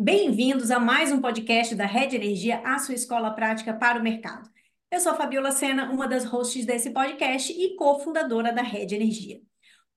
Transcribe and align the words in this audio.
Bem-vindos 0.00 0.70
a 0.70 0.78
mais 0.78 1.10
um 1.10 1.20
podcast 1.20 1.74
da 1.74 1.84
Rede 1.84 2.14
Energia, 2.14 2.62
a 2.64 2.78
sua 2.78 2.94
escola 2.94 3.32
prática 3.32 3.74
para 3.74 3.98
o 3.98 4.02
mercado. 4.02 4.48
Eu 4.92 5.00
sou 5.00 5.10
a 5.10 5.16
Fabiola 5.16 5.50
Sena, 5.50 5.90
uma 5.90 6.06
das 6.06 6.24
hosts 6.24 6.64
desse 6.64 6.90
podcast 6.90 7.52
e 7.52 7.74
cofundadora 7.74 8.52
da 8.52 8.62
Rede 8.62 8.94
Energia. 8.94 9.40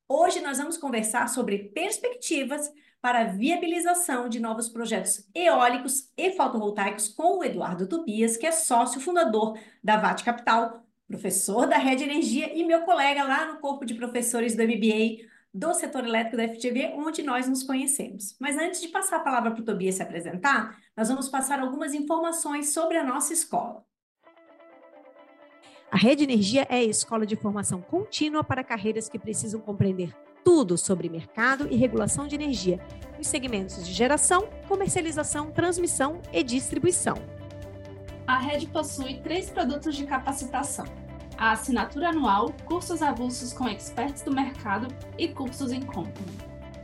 Hoje 0.10 0.42
nós 0.42 0.58
vamos 0.58 0.76
conversar 0.76 1.30
sobre 1.30 1.70
perspectivas 1.70 2.68
para 3.00 3.20
a 3.20 3.26
viabilização 3.26 4.28
de 4.28 4.40
novos 4.40 4.70
projetos 4.70 5.30
eólicos 5.36 6.10
e 6.18 6.32
fotovoltaicos 6.32 7.08
com 7.10 7.38
o 7.38 7.44
Eduardo 7.44 7.88
Tobias, 7.88 8.36
que 8.36 8.48
é 8.48 8.52
sócio 8.52 9.00
fundador 9.00 9.56
da 9.84 9.98
VAT 9.98 10.24
Capital, 10.24 10.84
professor 11.08 11.68
da 11.68 11.78
Rede 11.78 12.06
Energia 12.06 12.52
e 12.58 12.64
meu 12.64 12.82
colega 12.82 13.24
lá 13.24 13.54
no 13.54 13.60
corpo 13.60 13.86
de 13.86 13.94
professores 13.94 14.56
do 14.56 14.64
MBA 14.64 15.30
do 15.54 15.74
setor 15.74 16.06
elétrico 16.06 16.38
da 16.38 16.48
FGV, 16.48 16.94
onde 16.96 17.22
nós 17.24 17.48
nos 17.48 17.64
conhecemos. 17.64 18.36
Mas 18.40 18.58
antes 18.58 18.82
de 18.82 18.88
passar 18.88 19.18
a 19.18 19.22
palavra 19.22 19.52
para 19.52 19.62
o 19.62 19.66
Tobias 19.66 19.96
se 19.96 20.04
apresentar, 20.04 20.78
nós 20.96 21.10
vamos 21.10 21.28
passar 21.28 21.60
algumas 21.60 21.94
informações 21.94 22.74
sobre 22.74 22.98
a 22.98 23.04
nossa 23.04 23.34
escola. 23.34 23.84
A 25.92 25.98
Rede 25.98 26.24
Energia 26.24 26.66
é 26.70 26.76
a 26.76 26.84
escola 26.84 27.26
de 27.26 27.36
formação 27.36 27.82
contínua 27.82 28.46
para 28.46 28.64
carreiras 28.64 29.10
que 29.10 29.20
precisam 29.20 29.60
compreender 29.60 30.16
tudo 30.44 30.78
sobre 30.78 31.10
mercado 31.10 31.68
e 31.70 31.76
regulação 31.76 32.28
de 32.28 32.36
energia, 32.36 32.80
nos 33.18 33.28
segmentos 33.28 33.86
de 33.86 33.92
geração, 33.92 34.48
comercialização, 34.70 35.52
transmissão 35.52 36.22
e 36.32 36.44
distribuição. 36.44 37.16
A 38.26 38.40
rede 38.40 38.68
possui 38.68 39.20
três 39.20 39.50
produtos 39.50 39.96
de 39.96 40.06
capacitação: 40.06 40.86
a 41.42 41.54
assinatura 41.54 42.10
anual, 42.10 42.54
cursos 42.66 43.02
avulsos 43.02 43.52
com 43.52 43.68
experts 43.68 44.22
do 44.22 44.32
mercado 44.32 44.88
e 45.18 45.28
cursos 45.28 45.72
em 45.72 45.82
company. 45.82 46.32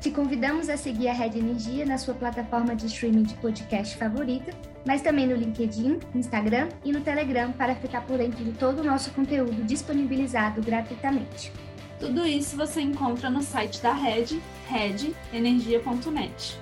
Te 0.01 0.09
convidamos 0.09 0.67
a 0.67 0.75
seguir 0.75 1.09
a 1.09 1.13
Rede 1.13 1.37
Energia 1.37 1.85
na 1.85 1.99
sua 1.99 2.15
plataforma 2.15 2.75
de 2.75 2.87
streaming 2.87 3.21
de 3.21 3.35
podcast 3.35 3.95
favorita, 3.95 4.51
mas 4.83 5.03
também 5.03 5.27
no 5.27 5.35
LinkedIn, 5.35 5.99
Instagram 6.15 6.69
e 6.83 6.91
no 6.91 7.01
Telegram 7.01 7.51
para 7.51 7.75
ficar 7.75 8.01
por 8.01 8.17
dentro 8.17 8.43
de 8.43 8.51
todo 8.53 8.79
o 8.79 8.83
nosso 8.83 9.11
conteúdo 9.11 9.63
disponibilizado 9.63 10.59
gratuitamente. 10.59 11.53
Tudo 11.99 12.25
isso 12.25 12.57
você 12.57 12.81
encontra 12.81 13.29
no 13.29 13.43
site 13.43 13.79
da 13.79 13.93
Rede, 13.93 14.41
redenergia.net. 14.67 16.59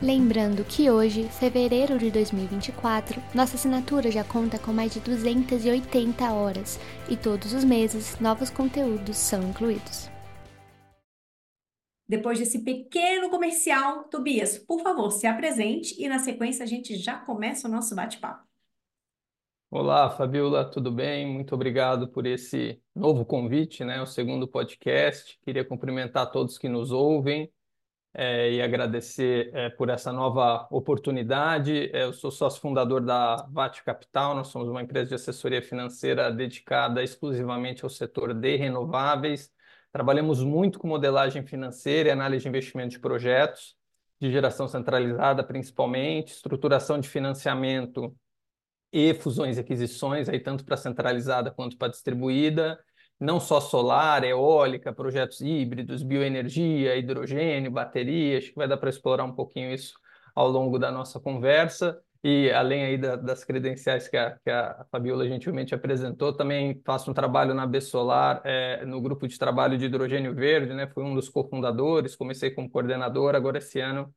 Lembrando 0.00 0.64
que 0.64 0.90
hoje, 0.90 1.24
fevereiro 1.24 1.98
de 1.98 2.10
2024, 2.10 3.20
nossa 3.34 3.56
assinatura 3.56 4.10
já 4.10 4.24
conta 4.24 4.58
com 4.58 4.72
mais 4.72 4.92
de 4.92 5.00
280 5.00 6.32
horas 6.32 6.78
e 7.08 7.16
todos 7.16 7.52
os 7.52 7.64
meses 7.64 8.18
novos 8.20 8.50
conteúdos 8.50 9.16
são 9.16 9.42
incluídos. 9.42 10.10
Depois 12.08 12.38
desse 12.38 12.64
pequeno 12.64 13.30
comercial, 13.30 14.04
Tobias, 14.04 14.58
por 14.58 14.80
favor, 14.82 15.10
se 15.10 15.26
apresente 15.26 15.94
e 16.02 16.08
na 16.08 16.18
sequência 16.18 16.64
a 16.64 16.66
gente 16.66 16.96
já 16.96 17.16
começa 17.18 17.68
o 17.68 17.70
nosso 17.70 17.94
bate-papo. 17.94 18.44
Olá, 19.70 20.10
Fabiola, 20.10 20.70
tudo 20.70 20.92
bem? 20.92 21.26
Muito 21.26 21.54
obrigado 21.54 22.06
por 22.08 22.26
esse 22.26 22.78
novo 22.94 23.24
convite, 23.24 23.84
né? 23.84 24.02
O 24.02 24.06
segundo 24.06 24.46
podcast. 24.46 25.38
Queria 25.42 25.64
cumprimentar 25.64 26.30
todos 26.30 26.58
que 26.58 26.68
nos 26.68 26.90
ouvem 26.90 27.50
é, 28.14 28.52
e 28.52 28.62
agradecer 28.62 29.50
é, 29.54 29.70
por 29.70 29.88
essa 29.88 30.12
nova 30.12 30.66
oportunidade. 30.70 31.90
É, 31.92 32.04
eu 32.04 32.12
sou 32.12 32.30
sócio 32.30 32.60
fundador 32.60 33.00
da 33.00 33.46
VAT 33.50 33.82
Capital, 33.82 34.34
nós 34.34 34.48
somos 34.48 34.68
uma 34.68 34.82
empresa 34.82 35.08
de 35.08 35.14
assessoria 35.14 35.62
financeira 35.62 36.30
dedicada 36.30 37.02
exclusivamente 37.02 37.84
ao 37.84 37.90
setor 37.90 38.34
de 38.34 38.56
renováveis. 38.56 39.50
Trabalhamos 39.90 40.42
muito 40.42 40.78
com 40.78 40.88
modelagem 40.88 41.44
financeira 41.44 42.08
e 42.08 42.12
análise 42.12 42.42
de 42.42 42.48
investimento 42.48 42.90
de 42.90 42.98
projetos, 42.98 43.76
de 44.20 44.30
geração 44.30 44.68
centralizada 44.68 45.42
principalmente, 45.42 46.32
estruturação 46.32 46.98
de 46.98 47.08
financiamento 47.08 48.14
e 48.92 49.14
fusões 49.14 49.56
e 49.56 49.60
aquisições, 49.60 50.28
aí 50.28 50.38
tanto 50.38 50.64
para 50.64 50.76
centralizada 50.76 51.50
quanto 51.50 51.76
para 51.78 51.88
distribuída, 51.88 52.78
não 53.22 53.38
só 53.38 53.60
solar, 53.60 54.24
eólica, 54.24 54.92
projetos 54.92 55.40
híbridos, 55.40 56.02
bioenergia, 56.02 56.96
hidrogênio, 56.96 57.70
bateria, 57.70 58.38
acho 58.38 58.48
que 58.48 58.56
vai 58.56 58.66
dar 58.66 58.76
para 58.76 58.90
explorar 58.90 59.24
um 59.24 59.32
pouquinho 59.32 59.72
isso 59.72 59.94
ao 60.34 60.48
longo 60.48 60.78
da 60.78 60.90
nossa 60.90 61.20
conversa. 61.20 62.02
E 62.24 62.50
além 62.50 62.84
aí 62.84 62.98
da, 62.98 63.16
das 63.16 63.44
credenciais 63.44 64.08
que 64.08 64.16
a, 64.16 64.38
que 64.38 64.50
a 64.50 64.84
Fabiola 64.90 65.26
gentilmente 65.26 65.74
apresentou, 65.74 66.32
também 66.32 66.80
faço 66.84 67.10
um 67.10 67.14
trabalho 67.14 67.54
na 67.54 67.66
B 67.66 67.80
Solar, 67.80 68.40
é, 68.44 68.84
no 68.84 69.00
grupo 69.00 69.26
de 69.26 69.38
trabalho 69.38 69.78
de 69.78 69.86
hidrogênio 69.86 70.34
verde, 70.34 70.72
né? 70.74 70.86
Fui 70.88 71.04
um 71.04 71.14
dos 71.14 71.28
cofundadores, 71.28 72.16
comecei 72.16 72.50
como 72.50 72.70
coordenador, 72.70 73.34
agora 73.34 73.58
esse 73.58 73.80
ano 73.80 74.12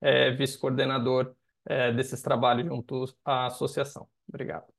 é, 0.00 0.30
vice-coordenador 0.32 1.34
é, 1.66 1.92
desses 1.92 2.22
trabalhos 2.22 2.66
junto 2.66 3.04
à 3.24 3.46
associação. 3.46 4.08
Obrigado. 4.28 4.77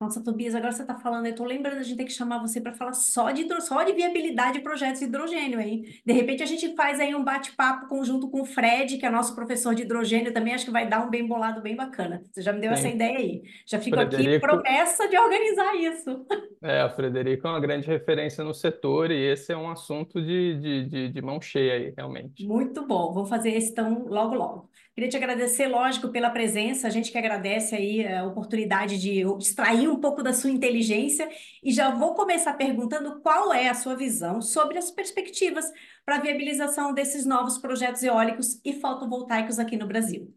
Nossa, 0.00 0.24
Tobias, 0.24 0.54
agora 0.54 0.72
você 0.72 0.80
está 0.80 0.94
falando, 0.94 1.26
eu 1.26 1.32
estou 1.32 1.44
lembrando, 1.44 1.76
a 1.76 1.82
gente 1.82 1.98
tem 1.98 2.06
que 2.06 2.12
chamar 2.12 2.38
você 2.38 2.58
para 2.58 2.72
falar 2.72 2.94
só 2.94 3.30
de, 3.30 3.46
só 3.60 3.82
de 3.82 3.92
viabilidade 3.92 4.54
de 4.54 4.60
projetos 4.60 5.00
de 5.00 5.04
hidrogênio, 5.04 5.60
hein? 5.60 5.84
De 6.06 6.12
repente 6.14 6.42
a 6.42 6.46
gente 6.46 6.74
faz 6.74 6.98
aí 6.98 7.14
um 7.14 7.22
bate-papo 7.22 7.86
conjunto 7.86 8.30
com 8.30 8.40
o 8.40 8.46
Fred, 8.46 8.96
que 8.96 9.04
é 9.04 9.10
nosso 9.10 9.34
professor 9.34 9.74
de 9.74 9.82
hidrogênio, 9.82 10.32
também 10.32 10.54
acho 10.54 10.64
que 10.64 10.70
vai 10.70 10.88
dar 10.88 11.06
um 11.06 11.10
bem 11.10 11.26
bolado 11.26 11.60
bem 11.60 11.76
bacana. 11.76 12.24
Você 12.32 12.40
já 12.40 12.50
me 12.50 12.62
deu 12.62 12.74
Sim. 12.74 12.78
essa 12.78 12.88
ideia 12.88 13.18
aí. 13.18 13.42
Já 13.66 13.78
fico 13.78 13.94
Frederico... 13.94 14.30
aqui 14.30 14.40
promessa 14.40 15.06
de 15.06 15.18
organizar 15.18 15.74
isso. 15.76 16.26
É, 16.62 16.84
o 16.84 16.90
Frederico 16.90 17.46
é 17.46 17.50
uma 17.50 17.58
grande 17.60 17.86
referência 17.86 18.44
no 18.44 18.52
setor 18.52 19.10
e 19.10 19.14
esse 19.14 19.50
é 19.50 19.56
um 19.56 19.70
assunto 19.70 20.20
de, 20.20 20.60
de, 20.60 20.84
de, 20.84 21.08
de 21.08 21.22
mão 21.22 21.40
cheia 21.40 21.72
aí, 21.72 21.94
realmente. 21.96 22.46
Muito 22.46 22.86
bom, 22.86 23.14
vou 23.14 23.24
fazer 23.24 23.48
esse 23.56 23.70
então 23.70 24.04
logo, 24.06 24.34
logo. 24.34 24.69
Queria 25.00 25.12
te 25.12 25.16
agradecer, 25.16 25.66
lógico, 25.66 26.10
pela 26.10 26.28
presença. 26.28 26.86
A 26.86 26.90
gente 26.90 27.10
que 27.10 27.16
agradece 27.16 27.74
aí 27.74 28.06
a 28.06 28.22
oportunidade 28.26 29.00
de 29.00 29.22
extrair 29.38 29.88
um 29.88 29.98
pouco 29.98 30.22
da 30.22 30.34
sua 30.34 30.50
inteligência 30.50 31.26
e 31.64 31.72
já 31.72 31.90
vou 31.90 32.14
começar 32.14 32.52
perguntando 32.52 33.18
qual 33.22 33.50
é 33.50 33.70
a 33.70 33.74
sua 33.74 33.96
visão 33.96 34.42
sobre 34.42 34.76
as 34.76 34.90
perspectivas 34.90 35.64
para 36.04 36.16
a 36.16 36.20
viabilização 36.20 36.92
desses 36.92 37.24
novos 37.24 37.56
projetos 37.56 38.02
eólicos 38.02 38.60
e 38.62 38.74
fotovoltaicos 38.74 39.58
aqui 39.58 39.74
no 39.74 39.86
Brasil. 39.86 40.30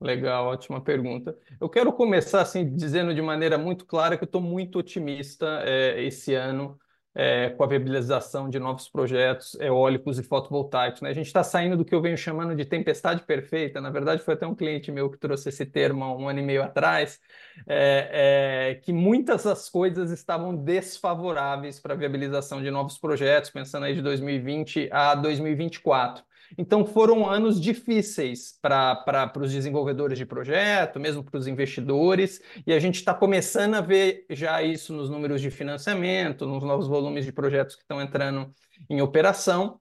Legal, 0.00 0.46
ótima 0.46 0.80
pergunta. 0.80 1.36
Eu 1.60 1.68
quero 1.68 1.92
começar 1.92 2.40
assim 2.40 2.74
dizendo 2.74 3.14
de 3.14 3.20
maneira 3.20 3.58
muito 3.58 3.84
clara 3.84 4.16
que 4.16 4.24
eu 4.24 4.26
estou 4.26 4.40
muito 4.40 4.78
otimista 4.78 5.60
é, 5.66 6.02
esse 6.02 6.32
ano 6.34 6.80
é, 7.14 7.50
com 7.50 7.64
a 7.64 7.66
viabilização 7.66 8.48
de 8.48 8.58
novos 8.58 8.88
projetos 8.88 9.54
eólicos 9.60 10.18
e 10.18 10.22
fotovoltaicos. 10.22 11.00
Né? 11.00 11.10
A 11.10 11.14
gente 11.14 11.26
está 11.26 11.42
saindo 11.42 11.76
do 11.76 11.84
que 11.84 11.94
eu 11.94 12.00
venho 12.00 12.16
chamando 12.16 12.54
de 12.54 12.64
tempestade 12.64 13.22
perfeita. 13.22 13.80
Na 13.80 13.90
verdade, 13.90 14.22
foi 14.22 14.34
até 14.34 14.46
um 14.46 14.54
cliente 14.54 14.92
meu 14.92 15.10
que 15.10 15.18
trouxe 15.18 15.48
esse 15.48 15.66
termo 15.66 16.04
há 16.04 16.16
um 16.16 16.28
ano 16.28 16.38
e 16.38 16.42
meio 16.42 16.62
atrás, 16.62 17.18
é, 17.66 18.70
é, 18.72 18.74
que 18.76 18.92
muitas 18.92 19.44
das 19.44 19.68
coisas 19.68 20.10
estavam 20.10 20.54
desfavoráveis 20.54 21.80
para 21.80 21.94
a 21.94 21.96
viabilização 21.96 22.62
de 22.62 22.70
novos 22.70 22.98
projetos, 22.98 23.50
pensando 23.50 23.84
aí 23.86 23.94
de 23.94 24.02
2020 24.02 24.88
a 24.92 25.14
2024. 25.14 26.29
Então, 26.58 26.84
foram 26.84 27.28
anos 27.28 27.60
difíceis 27.60 28.58
para 28.60 29.32
os 29.36 29.52
desenvolvedores 29.52 30.18
de 30.18 30.26
projeto, 30.26 30.98
mesmo 30.98 31.22
para 31.22 31.38
os 31.38 31.46
investidores, 31.46 32.40
e 32.66 32.72
a 32.72 32.78
gente 32.78 32.96
está 32.96 33.14
começando 33.14 33.74
a 33.74 33.80
ver 33.80 34.24
já 34.30 34.62
isso 34.62 34.92
nos 34.92 35.08
números 35.10 35.40
de 35.40 35.50
financiamento, 35.50 36.46
nos 36.46 36.62
novos 36.62 36.86
volumes 36.86 37.24
de 37.24 37.32
projetos 37.32 37.76
que 37.76 37.82
estão 37.82 38.00
entrando 38.00 38.52
em 38.88 39.00
operação. 39.00 39.78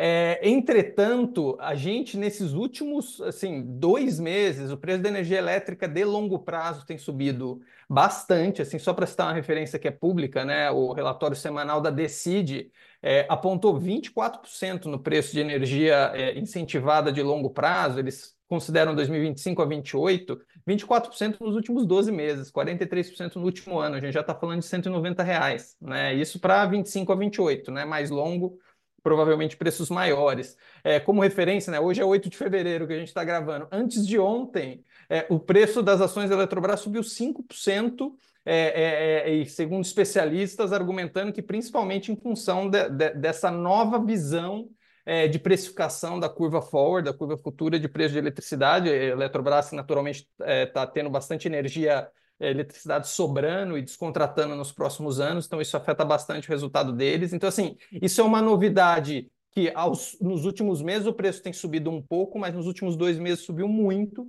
É, 0.00 0.38
entretanto, 0.48 1.56
a 1.58 1.74
gente, 1.74 2.16
nesses 2.16 2.52
últimos 2.52 3.20
assim, 3.20 3.64
dois 3.66 4.20
meses, 4.20 4.70
o 4.70 4.76
preço 4.76 5.02
da 5.02 5.08
energia 5.08 5.38
elétrica 5.38 5.88
de 5.88 6.04
longo 6.04 6.38
prazo 6.38 6.86
tem 6.86 6.96
subido 6.96 7.60
bastante. 7.90 8.62
Assim, 8.62 8.78
só 8.78 8.94
para 8.94 9.08
citar 9.08 9.26
uma 9.26 9.34
referência 9.34 9.76
que 9.76 9.88
é 9.88 9.90
pública, 9.90 10.44
né, 10.44 10.70
o 10.70 10.92
relatório 10.92 11.36
semanal 11.36 11.80
da 11.80 11.90
Decide 11.90 12.70
é, 13.02 13.26
apontou 13.28 13.76
24% 13.76 14.84
no 14.84 15.00
preço 15.00 15.32
de 15.32 15.40
energia 15.40 16.12
é, 16.14 16.38
incentivada 16.38 17.10
de 17.10 17.20
longo 17.20 17.50
prazo. 17.50 17.98
Eles 17.98 18.36
consideram 18.46 18.94
2025 18.94 19.60
a 19.60 19.66
28, 19.66 20.40
24% 20.64 21.40
nos 21.40 21.56
últimos 21.56 21.84
12 21.84 22.12
meses, 22.12 22.52
43% 22.52 23.34
no 23.34 23.44
último 23.44 23.80
ano. 23.80 23.96
A 23.96 24.00
gente 24.00 24.14
já 24.14 24.20
está 24.20 24.34
falando 24.34 24.60
de 24.60 24.66
190 24.66 25.24
reais, 25.24 25.76
né? 25.80 26.14
Isso 26.14 26.38
para 26.38 26.64
25 26.66 27.12
a 27.12 27.16
28, 27.16 27.72
né? 27.72 27.84
Mais 27.84 28.10
longo 28.10 28.58
provavelmente 29.02 29.56
preços 29.56 29.90
maiores. 29.90 30.56
É, 30.82 30.98
como 31.00 31.22
referência, 31.22 31.70
né, 31.70 31.80
hoje 31.80 32.00
é 32.00 32.04
8 32.04 32.28
de 32.28 32.36
fevereiro 32.36 32.86
que 32.86 32.92
a 32.92 32.98
gente 32.98 33.08
está 33.08 33.24
gravando. 33.24 33.68
Antes 33.70 34.06
de 34.06 34.18
ontem, 34.18 34.84
é, 35.08 35.26
o 35.28 35.38
preço 35.38 35.82
das 35.82 36.00
ações 36.00 36.28
da 36.28 36.36
Eletrobras 36.36 36.80
subiu 36.80 37.02
5%, 37.02 38.12
é, 38.44 38.54
é, 38.54 39.30
é, 39.30 39.34
e 39.34 39.46
segundo 39.46 39.84
especialistas, 39.84 40.72
argumentando 40.72 41.32
que 41.32 41.42
principalmente 41.42 42.10
em 42.10 42.16
função 42.16 42.70
de, 42.70 42.88
de, 42.88 43.10
dessa 43.10 43.50
nova 43.50 44.02
visão 44.02 44.70
é, 45.04 45.28
de 45.28 45.38
precificação 45.38 46.18
da 46.18 46.28
curva 46.28 46.62
forward, 46.62 47.10
da 47.10 47.16
curva 47.16 47.36
futura 47.36 47.78
de 47.78 47.88
preço 47.88 48.12
de 48.12 48.18
eletricidade. 48.18 48.88
A 48.88 48.94
Eletrobras, 48.94 49.72
naturalmente, 49.72 50.26
está 50.40 50.86
tendo 50.86 51.10
bastante 51.10 51.46
energia 51.46 52.08
eletricidade 52.40 53.08
sobrando 53.08 53.76
e 53.76 53.82
descontratando 53.82 54.54
nos 54.54 54.72
próximos 54.72 55.20
anos, 55.20 55.46
então 55.46 55.60
isso 55.60 55.76
afeta 55.76 56.04
bastante 56.04 56.48
o 56.48 56.52
resultado 56.52 56.92
deles. 56.92 57.32
Então, 57.32 57.48
assim, 57.48 57.76
isso 57.92 58.20
é 58.20 58.24
uma 58.24 58.40
novidade 58.40 59.30
que 59.50 59.72
aos, 59.74 60.16
nos 60.20 60.44
últimos 60.44 60.80
meses 60.82 61.06
o 61.06 61.12
preço 61.12 61.42
tem 61.42 61.52
subido 61.52 61.90
um 61.90 62.00
pouco, 62.00 62.38
mas 62.38 62.54
nos 62.54 62.66
últimos 62.66 62.96
dois 62.96 63.18
meses 63.18 63.44
subiu 63.44 63.66
muito. 63.68 64.26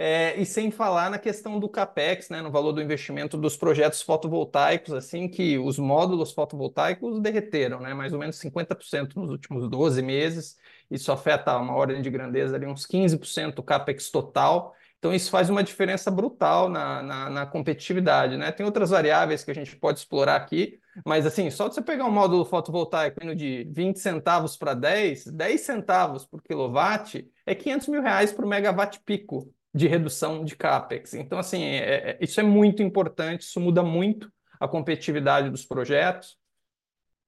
É, 0.00 0.40
e 0.40 0.46
sem 0.46 0.70
falar 0.70 1.10
na 1.10 1.18
questão 1.18 1.58
do 1.58 1.68
capex, 1.68 2.28
né, 2.28 2.40
no 2.40 2.52
valor 2.52 2.70
do 2.70 2.80
investimento 2.80 3.36
dos 3.36 3.56
projetos 3.56 4.00
fotovoltaicos, 4.00 4.94
assim 4.94 5.28
que 5.28 5.58
os 5.58 5.76
módulos 5.76 6.30
fotovoltaicos 6.30 7.18
derreteram, 7.18 7.80
né, 7.80 7.92
mais 7.92 8.12
ou 8.12 8.20
menos 8.20 8.36
50% 8.38 9.16
nos 9.16 9.28
últimos 9.28 9.68
12 9.68 10.00
meses. 10.00 10.56
Isso 10.88 11.10
afeta 11.10 11.56
uma 11.58 11.74
ordem 11.74 12.00
de 12.00 12.10
grandeza 12.10 12.54
ali 12.54 12.64
uns 12.64 12.86
15% 12.86 13.56
do 13.56 13.62
capex 13.62 14.08
total. 14.08 14.72
Então, 14.98 15.14
isso 15.14 15.30
faz 15.30 15.48
uma 15.48 15.62
diferença 15.62 16.10
brutal 16.10 16.68
na, 16.68 17.02
na, 17.02 17.30
na, 17.30 17.46
competitividade, 17.46 18.36
né? 18.36 18.50
Tem 18.50 18.66
outras 18.66 18.90
variáveis 18.90 19.44
que 19.44 19.50
a 19.50 19.54
gente 19.54 19.76
pode 19.76 20.00
explorar 20.00 20.34
aqui, 20.34 20.80
mas 21.06 21.24
assim, 21.24 21.50
só 21.50 21.68
de 21.68 21.74
você 21.74 21.82
pegar 21.82 22.04
um 22.04 22.10
módulo 22.10 22.44
fotovoltaico 22.44 23.22
indo 23.22 23.34
de 23.34 23.64
20 23.70 24.00
centavos 24.00 24.56
para 24.56 24.74
10, 24.74 25.26
10 25.26 25.60
centavos 25.60 26.26
por 26.26 26.42
quilowatt 26.42 27.30
é 27.46 27.54
500 27.54 27.88
mil 27.88 28.02
reais 28.02 28.32
por 28.32 28.44
megawatt 28.44 29.00
pico 29.04 29.52
de 29.72 29.86
redução 29.86 30.44
de 30.44 30.56
CAPEX. 30.56 31.14
Então, 31.14 31.38
assim, 31.38 31.62
é, 31.62 32.10
é, 32.10 32.18
isso 32.20 32.40
é 32.40 32.42
muito 32.42 32.82
importante, 32.82 33.42
isso 33.42 33.60
muda 33.60 33.84
muito 33.84 34.32
a 34.58 34.66
competitividade 34.66 35.48
dos 35.48 35.64
projetos. 35.64 36.36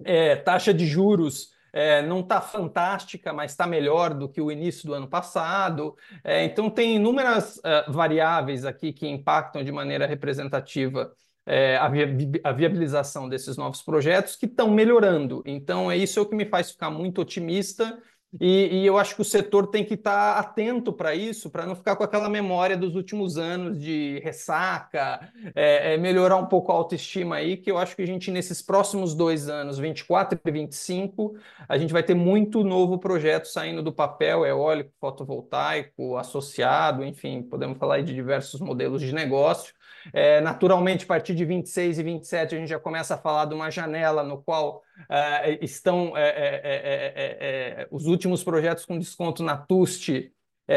É, 0.05 0.34
taxa 0.34 0.75
de 0.75 0.87
juros 0.87 1.50
é, 1.72 2.02
não 2.02 2.20
está 2.20 2.40
fantástica, 2.40 3.32
mas 3.32 3.52
está 3.52 3.67
melhor 3.67 4.14
do 4.14 4.28
que 4.28 4.40
o 4.40 4.50
início 4.50 4.87
do 4.87 4.94
ano 4.94 5.08
passado. 5.08 5.96
É, 6.25 6.44
então, 6.44 6.69
tem 6.70 6.96
inúmeras 6.96 7.56
uh, 7.58 7.90
variáveis 7.93 8.64
aqui 8.64 8.93
que 8.93 9.06
impactam 9.06 9.62
de 9.62 9.72
maneira 9.72 10.06
representativa 10.06 11.12
é, 11.46 11.76
a, 11.76 11.88
vi 11.88 12.31
a, 12.44 12.52
viabilização 12.52 13.28
desses 13.28 13.56
novos 13.56 13.82
projetos 13.82 14.37
que 14.37 14.46
estão 14.46 14.70
melhorando. 14.70 15.43
Então, 15.44 15.90
é 15.90 15.96
isso 15.96 16.25
que 16.26 16.37
me 16.37 16.44
faz 16.44 16.70
ficar 16.70 16.90
muito 16.90 17.20
otimista 17.20 17.99
e, 18.38 18.82
e, 18.82 18.87
eu 18.87 18.97
acho 18.97 19.17
que 19.17 19.23
o 19.23 19.25
setor 19.25 19.67
tem 19.67 19.85
que 19.85 19.94
estar 19.94 20.35
tá 20.35 20.41
atento 20.41 20.93
para 20.93 21.15
isso, 21.15 21.50
para 21.50 21.67
não 21.67 21.75
ficar 21.75 21.97
com 21.97 22.05
aquela 22.05 22.29
memória 22.29 22.77
dos 22.77 22.94
últimos 22.94 23.37
anos 23.37 23.81
de 23.81 24.21
ressaca, 24.23 25.32
é, 25.55 25.94
é 25.94 25.97
melhorar 25.97 26.37
um 26.37 26.47
pouco 26.47 26.71
a 26.71 26.75
autoestima 26.77 27.37
aí, 27.37 27.56
que 27.56 27.71
eu 27.71 27.77
acho 27.77 27.97
que 27.97 28.03
a 28.03 28.06
gente, 28.06 28.31
nesses 28.31 28.62
próximos 28.62 29.15
dois 29.15 29.49
anos, 29.49 29.79
24 29.79 30.38
e 30.44 30.50
25, 30.50 31.35
a 31.69 31.77
gente 31.77 31.93
vai 31.93 32.05
ter 32.05 32.15
muito 32.15 32.62
novo 32.62 32.99
projeto 32.99 33.47
saindo 33.47 33.82
do 33.82 33.93
papel, 33.93 34.47
eólico, 34.47 34.93
fotovoltaico, 35.00 36.17
associado, 36.17 37.05
enfim, 37.05 37.43
podemos 37.43 37.79
falar 37.79 38.00
de 38.03 38.15
diversos 38.15 38.61
modelos 38.61 39.00
de 39.00 39.12
negócio. 39.12 39.75
É, 40.12 40.40
naturalmente, 40.40 41.04
a 41.04 41.06
partir 41.08 41.34
de 41.34 41.44
26 41.44 41.98
e 41.98 42.02
27, 42.02 42.54
a 42.54 42.58
gente 42.58 42.69
já 42.69 42.78
começa 42.78 43.14
a 43.14 43.19
falar 43.19 43.44
de 43.44 43.54
uma 43.54 43.70
janela 43.70 44.22
no 44.22 44.42
qual 44.42 44.82
uh, 44.98 45.58
estão 45.60 46.16
é 46.16 46.28
é, 46.28 46.60
é, 46.64 47.82
é, 47.82 47.88
os 47.90 48.06
últimos 48.06 48.42
projetos 48.42 48.84
com 48.84 48.98
desconto 48.98 49.42
na 49.42 49.56
TUST 49.56 50.32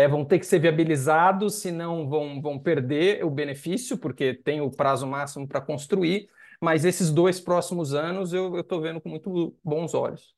vão 0.09 0.25
ter 0.25 0.39
que 0.39 0.45
ser 0.47 0.57
viabilizados, 0.57 1.61
senão 1.61 2.09
vão, 2.09 2.41
vão 2.41 2.57
perder 2.57 3.23
o 3.23 3.29
benefício, 3.29 3.95
porque 3.95 4.33
tem 4.33 4.59
o 4.59 4.71
prazo 4.71 5.05
máximo 5.05 5.47
para 5.47 5.61
construir. 5.61 6.27
Mas 6.59 6.83
esses 6.83 7.11
dois 7.11 7.39
próximos 7.39 7.93
anos 7.93 8.33
eu 8.33 8.59
estou 8.59 8.81
vendo 8.81 8.99
com 8.99 9.09
muito 9.09 9.55
bons 9.63 9.93
olhos. 9.93 10.33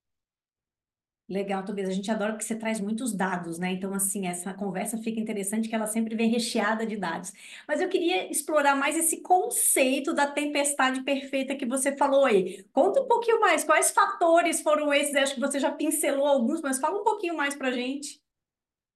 Legal, 1.28 1.66
Tobias. 1.66 1.90
A 1.90 1.92
gente 1.92 2.12
adora 2.12 2.38
que 2.38 2.46
você 2.46 2.56
traz 2.56 2.80
muitos 2.80 3.12
dados, 3.12 3.58
né? 3.58 3.72
Então, 3.72 3.94
assim, 3.94 4.28
essa 4.28 4.54
conversa 4.54 4.98
fica 5.00 5.20
interessante 5.20 5.68
que 5.68 5.74
ela 5.74 5.88
sempre 5.88 6.16
vem 6.16 6.30
recheada 6.30 6.86
de 6.86 6.96
dados. 6.96 7.34
Mas 7.68 7.82
eu 7.82 7.90
queria 7.90 8.30
explorar 8.30 8.76
mais 8.76 8.96
esse 8.96 9.22
conceito 9.22 10.14
da 10.14 10.28
tempestade 10.28 11.02
perfeita 11.02 11.56
que 11.56 11.66
você 11.66 11.98
falou 11.98 12.26
aí. 12.26 12.64
Conta 12.72 13.02
um 13.02 13.08
pouquinho 13.08 13.40
mais, 13.40 13.64
quais 13.64 13.90
fatores 13.92 14.62
foram 14.62 14.94
esses? 14.94 15.16
Acho 15.16 15.34
que 15.34 15.40
você 15.40 15.60
já 15.60 15.72
pincelou 15.72 16.28
alguns, 16.28 16.62
mas 16.62 16.80
fala 16.80 17.00
um 17.00 17.04
pouquinho 17.04 17.36
mais 17.36 17.56
para 17.56 17.72
gente. 17.72 18.22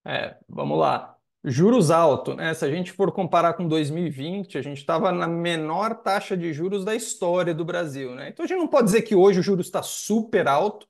É, 0.06 0.38
vamos 0.48 0.78
lá. 0.78 1.16
Juros 1.44 1.90
altos, 1.90 2.36
né? 2.36 2.54
Se 2.54 2.64
a 2.64 2.70
gente 2.70 2.92
for 2.92 3.12
comparar 3.12 3.54
com 3.54 3.68
2020, 3.68 4.58
a 4.58 4.62
gente 4.62 4.78
estava 4.78 5.12
na 5.12 5.28
menor 5.28 5.96
taxa 5.96 6.38
de 6.38 6.54
juros 6.54 6.86
da 6.86 6.94
história 6.94 7.56
do 7.56 7.66
Brasil, 7.66 8.14
né? 8.14 8.30
Então 8.30 8.44
a 8.46 8.48
gente 8.48 8.60
não 8.60 8.68
pode 8.68 8.86
dizer 8.86 9.02
que 9.02 9.16
hoje 9.16 9.40
o 9.40 9.44
juros 9.44 9.66
está 9.66 9.82
super 9.82 10.48
alto, 10.48 10.88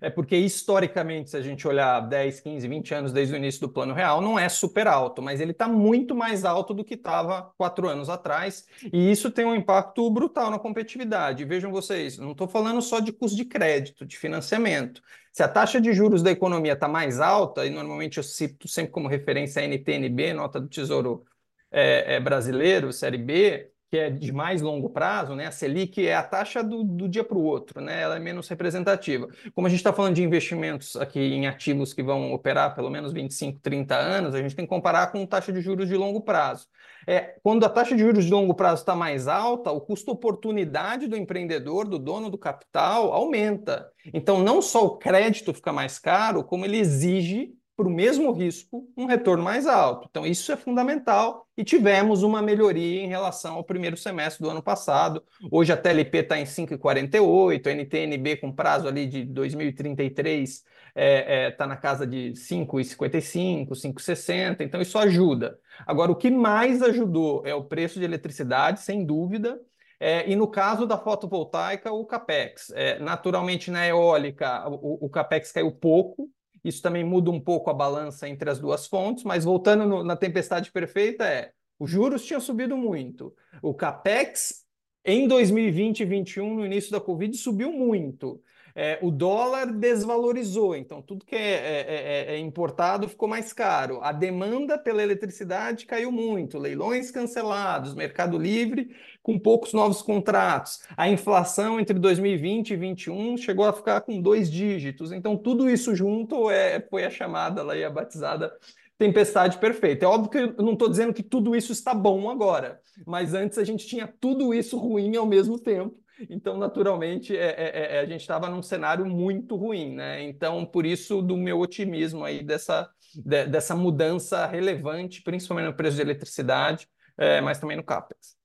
é 0.00 0.08
porque 0.10 0.36
historicamente, 0.36 1.30
se 1.30 1.36
a 1.36 1.42
gente 1.42 1.66
olhar 1.66 2.00
10, 2.00 2.40
15, 2.40 2.68
20 2.68 2.94
anos 2.94 3.12
desde 3.12 3.34
o 3.34 3.36
início 3.36 3.60
do 3.60 3.68
plano 3.68 3.94
real, 3.94 4.20
não 4.20 4.38
é 4.38 4.48
super 4.48 4.86
alto, 4.86 5.20
mas 5.20 5.40
ele 5.40 5.52
está 5.52 5.68
muito 5.68 6.14
mais 6.14 6.44
alto 6.44 6.72
do 6.72 6.84
que 6.84 6.94
estava 6.94 7.52
quatro 7.56 7.88
anos 7.88 8.08
atrás, 8.08 8.66
e 8.92 9.10
isso 9.10 9.30
tem 9.30 9.44
um 9.44 9.54
impacto 9.54 10.08
brutal 10.10 10.50
na 10.50 10.58
competitividade. 10.58 11.44
Vejam 11.44 11.70
vocês, 11.70 12.18
não 12.18 12.32
estou 12.32 12.48
falando 12.48 12.80
só 12.80 13.00
de 13.00 13.12
custo 13.12 13.36
de 13.36 13.44
crédito, 13.44 14.06
de 14.06 14.16
financiamento. 14.16 15.02
Se 15.32 15.42
a 15.42 15.48
taxa 15.48 15.80
de 15.80 15.92
juros 15.92 16.22
da 16.22 16.30
economia 16.30 16.74
está 16.74 16.86
mais 16.86 17.20
alta, 17.20 17.64
e 17.64 17.70
normalmente 17.70 18.18
eu 18.18 18.22
cito 18.22 18.68
sempre 18.68 18.92
como 18.92 19.08
referência 19.08 19.62
a 19.62 19.64
NTNB, 19.64 20.34
nota 20.34 20.60
do 20.60 20.68
Tesouro 20.68 21.24
é, 21.70 22.16
é, 22.16 22.20
Brasileiro, 22.20 22.92
Série 22.92 23.18
B, 23.18 23.70
que 23.92 23.98
é 23.98 24.08
de 24.08 24.32
mais 24.32 24.62
longo 24.62 24.88
prazo, 24.88 25.34
né? 25.34 25.48
A 25.48 25.50
Selic 25.50 26.08
é 26.08 26.14
a 26.14 26.22
taxa 26.22 26.64
do, 26.64 26.82
do 26.82 27.06
dia 27.06 27.22
para 27.22 27.36
o 27.36 27.44
outro, 27.44 27.78
né? 27.78 28.00
Ela 28.00 28.16
é 28.16 28.18
menos 28.18 28.48
representativa. 28.48 29.28
Como 29.54 29.66
a 29.66 29.70
gente 29.70 29.80
está 29.80 29.92
falando 29.92 30.14
de 30.14 30.22
investimentos 30.22 30.96
aqui 30.96 31.20
em 31.20 31.46
ativos 31.46 31.92
que 31.92 32.02
vão 32.02 32.32
operar 32.32 32.74
pelo 32.74 32.88
menos 32.88 33.12
25, 33.12 33.60
30 33.60 33.94
anos, 33.94 34.34
a 34.34 34.40
gente 34.40 34.56
tem 34.56 34.64
que 34.64 34.70
comparar 34.70 35.12
com 35.12 35.26
taxa 35.26 35.52
de 35.52 35.60
juros 35.60 35.88
de 35.90 35.94
longo 35.94 36.22
prazo. 36.22 36.68
É, 37.06 37.36
quando 37.42 37.66
a 37.66 37.68
taxa 37.68 37.94
de 37.94 38.00
juros 38.00 38.24
de 38.24 38.30
longo 38.30 38.54
prazo 38.54 38.80
está 38.80 38.96
mais 38.96 39.28
alta, 39.28 39.70
o 39.70 39.80
custo-oportunidade 39.82 41.06
do 41.06 41.14
empreendedor, 41.14 41.86
do 41.86 41.98
dono 41.98 42.30
do 42.30 42.38
capital, 42.38 43.12
aumenta. 43.12 43.92
Então, 44.14 44.42
não 44.42 44.62
só 44.62 44.86
o 44.86 44.96
crédito 44.96 45.52
fica 45.52 45.70
mais 45.70 45.98
caro, 45.98 46.42
como 46.42 46.64
ele 46.64 46.78
exige 46.78 47.52
para 47.82 47.88
o 47.88 47.92
mesmo 47.92 48.30
risco 48.30 48.88
um 48.96 49.06
retorno 49.06 49.42
mais 49.42 49.66
alto. 49.66 50.06
Então, 50.08 50.24
isso 50.24 50.52
é 50.52 50.56
fundamental 50.56 51.48
e 51.56 51.64
tivemos 51.64 52.22
uma 52.22 52.40
melhoria 52.40 53.02
em 53.02 53.08
relação 53.08 53.56
ao 53.56 53.64
primeiro 53.64 53.96
semestre 53.96 54.44
do 54.44 54.48
ano 54.48 54.62
passado. 54.62 55.22
Hoje 55.50 55.72
a 55.72 55.76
TLP 55.76 56.18
está 56.18 56.38
em 56.38 56.44
5,48, 56.44 57.66
a 57.66 57.72
NTNB 57.72 58.36
com 58.36 58.52
prazo 58.52 58.86
ali 58.86 59.06
de 59.06 59.24
2033 59.24 60.50
está 60.50 60.70
é, 60.94 61.46
é, 61.46 61.50
tá 61.50 61.66
na 61.66 61.76
casa 61.76 62.06
de 62.06 62.34
5,55, 62.36 63.70
5,60, 63.70 64.60
então 64.60 64.80
isso 64.80 64.96
ajuda. 64.96 65.58
Agora, 65.84 66.12
o 66.12 66.16
que 66.16 66.30
mais 66.30 66.82
ajudou 66.82 67.42
é 67.44 67.54
o 67.54 67.64
preço 67.64 67.98
de 67.98 68.04
eletricidade, 68.04 68.80
sem 68.80 69.04
dúvida, 69.04 69.58
é, 69.98 70.28
e 70.30 70.36
no 70.36 70.46
caso 70.46 70.86
da 70.86 70.98
fotovoltaica, 70.98 71.92
o 71.92 72.04
CAPEX. 72.04 72.70
É, 72.74 72.98
naturalmente, 73.00 73.70
na 73.70 73.86
eólica, 73.86 74.68
o, 74.68 75.06
o 75.06 75.08
CAPEX 75.08 75.50
caiu 75.50 75.72
pouco, 75.72 76.28
isso 76.64 76.82
também 76.82 77.04
muda 77.04 77.30
um 77.30 77.40
pouco 77.40 77.70
a 77.70 77.74
balança 77.74 78.28
entre 78.28 78.48
as 78.48 78.58
duas 78.58 78.86
fontes, 78.86 79.24
mas 79.24 79.44
voltando 79.44 79.86
no, 79.86 80.04
na 80.04 80.16
tempestade 80.16 80.70
perfeita, 80.70 81.24
é 81.24 81.52
os 81.78 81.90
juros 81.90 82.24
tinham 82.24 82.40
subido 82.40 82.76
muito. 82.76 83.34
O 83.60 83.74
CAPEX 83.74 84.62
em 85.04 85.26
2020 85.26 86.00
e 86.00 86.06
2021, 86.06 86.54
no 86.54 86.64
início 86.64 86.92
da 86.92 87.00
Covid, 87.00 87.36
subiu 87.36 87.72
muito 87.72 88.40
é, 88.74 88.98
o 89.02 89.10
dólar 89.10 89.72
desvalorizou, 89.72 90.74
então 90.74 91.02
tudo 91.02 91.24
que 91.24 91.36
é, 91.36 91.38
é, 91.38 92.30
é, 92.30 92.34
é, 92.34 92.38
importado 92.38 93.08
ficou 93.08 93.28
mais 93.28 93.52
caro. 93.52 94.00
A 94.02 94.12
demanda 94.12 94.78
pela 94.78 95.02
eletricidade 95.02 95.86
caiu 95.86 96.10
muito, 96.10 96.58
leilões 96.58 97.10
cancelados, 97.10 97.94
Mercado 97.94 98.38
Livre 98.38 98.90
com 99.22 99.38
poucos 99.38 99.72
novos 99.72 100.02
contratos. 100.02 100.80
A 100.96 101.08
inflação 101.08 101.78
entre 101.78 101.98
2020 101.98 102.70
e 102.70 102.76
2021 102.76 103.36
chegou 103.36 103.64
a 103.64 103.72
ficar 103.72 104.00
com 104.00 104.20
dois 104.20 104.50
dígitos. 104.50 105.12
Então, 105.12 105.36
tudo 105.36 105.70
isso 105.70 105.94
junto 105.94 106.50
é, 106.50 106.80
foi 106.90 107.04
a 107.04 107.10
chamada, 107.10 107.62
lá, 107.62 107.74
a 107.74 107.90
batizada 107.90 108.52
tempestade 108.98 109.58
perfeita. 109.58 110.04
É 110.04 110.08
óbvio 110.08 110.30
que 110.30 110.38
eu 110.38 110.64
não 110.64 110.74
estou 110.74 110.88
dizendo 110.88 111.14
que 111.14 111.22
tudo 111.22 111.56
isso 111.56 111.72
está 111.72 111.94
bom 111.94 112.30
agora, 112.30 112.80
mas 113.06 113.34
antes 113.34 113.58
a 113.58 113.64
gente 113.64 113.86
tinha 113.86 114.06
tudo 114.20 114.54
isso 114.54 114.76
ruim 114.76 115.16
ao 115.16 115.26
mesmo 115.26 115.58
tempo. 115.58 116.01
Então, 116.30 116.56
naturalmente, 116.56 117.36
é, 117.36 117.50
é, 117.50 117.96
é 117.96 118.00
a 118.00 118.06
gente 118.06 118.20
estava 118.20 118.48
num 118.48 118.62
cenário 118.62 119.06
muito 119.06 119.56
ruim, 119.56 119.94
né? 119.94 120.22
Então, 120.22 120.64
por 120.64 120.86
isso, 120.86 121.22
do 121.22 121.36
meu 121.36 121.60
otimismo 121.60 122.24
aí 122.24 122.42
dessa, 122.42 122.90
de, 123.14 123.46
dessa 123.46 123.74
mudança 123.74 124.46
relevante, 124.46 125.22
principalmente 125.22 125.66
no 125.66 125.76
preço 125.76 125.96
de 125.96 126.02
eletricidade, 126.02 126.88
é, 127.16 127.40
mas 127.40 127.58
também 127.58 127.76
no 127.76 127.84
CAPEX. 127.84 128.36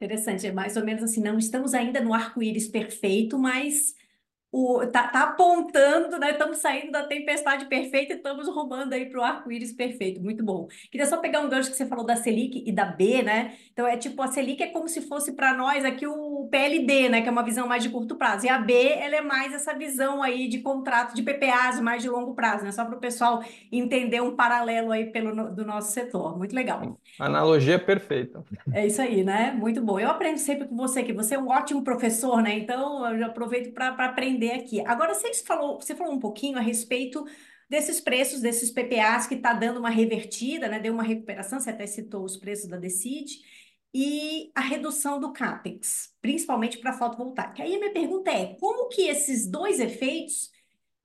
Interessante, 0.00 0.46
é 0.46 0.52
mais 0.52 0.76
ou 0.76 0.84
menos 0.84 1.04
assim, 1.04 1.22
não 1.22 1.38
estamos 1.38 1.74
ainda 1.74 2.00
no 2.00 2.12
arco-íris 2.12 2.66
perfeito, 2.66 3.38
mas 3.38 3.94
o, 4.52 4.86
tá, 4.86 5.08
tá 5.08 5.22
apontando, 5.22 6.18
né? 6.18 6.32
Estamos 6.32 6.58
saindo 6.58 6.92
da 6.92 7.04
tempestade 7.04 7.64
perfeita 7.64 8.12
e 8.12 8.16
estamos 8.16 8.46
rumando 8.48 8.94
aí 8.94 9.06
para 9.06 9.18
o 9.18 9.24
arco-íris 9.24 9.72
perfeito. 9.72 10.20
Muito 10.20 10.44
bom. 10.44 10.68
Queria 10.90 11.06
só 11.06 11.16
pegar 11.16 11.40
um 11.40 11.48
gancho 11.48 11.70
que 11.70 11.76
você 11.76 11.86
falou 11.86 12.04
da 12.04 12.16
Selic 12.16 12.62
e 12.66 12.70
da 12.70 12.84
B, 12.84 13.22
né? 13.22 13.54
Então 13.72 13.86
é 13.86 13.96
tipo, 13.96 14.20
a 14.20 14.26
Selic 14.26 14.62
é 14.62 14.66
como 14.66 14.88
se 14.88 15.00
fosse 15.00 15.32
para 15.32 15.54
nós 15.54 15.86
aqui 15.86 16.06
o 16.06 16.46
PLD, 16.50 17.08
né? 17.08 17.22
Que 17.22 17.28
é 17.28 17.32
uma 17.32 17.42
visão 17.42 17.66
mais 17.66 17.82
de 17.82 17.88
curto 17.88 18.14
prazo. 18.16 18.44
E 18.44 18.50
a 18.50 18.58
B, 18.58 18.74
ela 18.74 19.16
é 19.16 19.20
mais 19.22 19.54
essa 19.54 19.72
visão 19.72 20.22
aí 20.22 20.46
de 20.48 20.58
contrato 20.58 21.14
de 21.14 21.22
PPAs 21.22 21.80
mais 21.80 22.02
de 22.02 22.10
longo 22.10 22.34
prazo, 22.34 22.64
né? 22.64 22.72
Só 22.72 22.84
para 22.84 22.96
o 22.96 23.00
pessoal 23.00 23.42
entender 23.72 24.20
um 24.20 24.36
paralelo 24.36 24.92
aí 24.92 25.06
pelo, 25.06 25.50
do 25.50 25.64
nosso 25.64 25.92
setor. 25.92 26.36
Muito 26.36 26.54
legal. 26.54 26.98
Analogia 27.18 27.78
perfeita. 27.78 28.44
É 28.70 28.86
isso 28.86 29.00
aí, 29.00 29.24
né? 29.24 29.50
Muito 29.52 29.80
bom. 29.80 29.98
Eu 29.98 30.10
aprendo 30.10 30.36
sempre 30.36 30.68
com 30.68 30.76
você, 30.76 31.02
que 31.02 31.14
você 31.14 31.36
é 31.36 31.38
um 31.38 31.48
ótimo 31.48 31.82
professor, 31.82 32.42
né? 32.42 32.58
Então 32.58 33.06
eu 33.16 33.24
aproveito 33.24 33.72
para 33.72 33.88
aprender 33.88 34.41
entender 34.42 34.52
aqui. 34.52 34.80
Agora, 34.86 35.14
você 35.14 35.32
falou, 35.34 35.80
você 35.80 35.94
falou 35.94 36.12
um 36.12 36.18
pouquinho 36.18 36.58
a 36.58 36.60
respeito 36.60 37.24
desses 37.68 38.00
preços, 38.00 38.40
desses 38.40 38.70
PPAs 38.70 39.26
que 39.26 39.34
está 39.34 39.52
dando 39.52 39.78
uma 39.78 39.90
revertida, 39.90 40.68
né? 40.68 40.78
Deu 40.78 40.92
uma 40.92 41.02
recuperação, 41.02 41.60
você 41.60 41.70
até 41.70 41.86
citou 41.86 42.24
os 42.24 42.36
preços 42.36 42.68
da 42.68 42.76
Decide, 42.76 43.40
e 43.94 44.50
a 44.54 44.60
redução 44.60 45.20
do 45.20 45.32
CAPEX, 45.32 46.14
principalmente 46.20 46.78
para 46.78 46.92
fotovoltaica. 46.92 47.62
Aí 47.62 47.74
a 47.74 47.78
minha 47.78 47.92
pergunta 47.92 48.30
é, 48.30 48.56
como 48.58 48.88
que 48.88 49.02
esses 49.08 49.46
dois 49.46 49.80
efeitos 49.80 50.50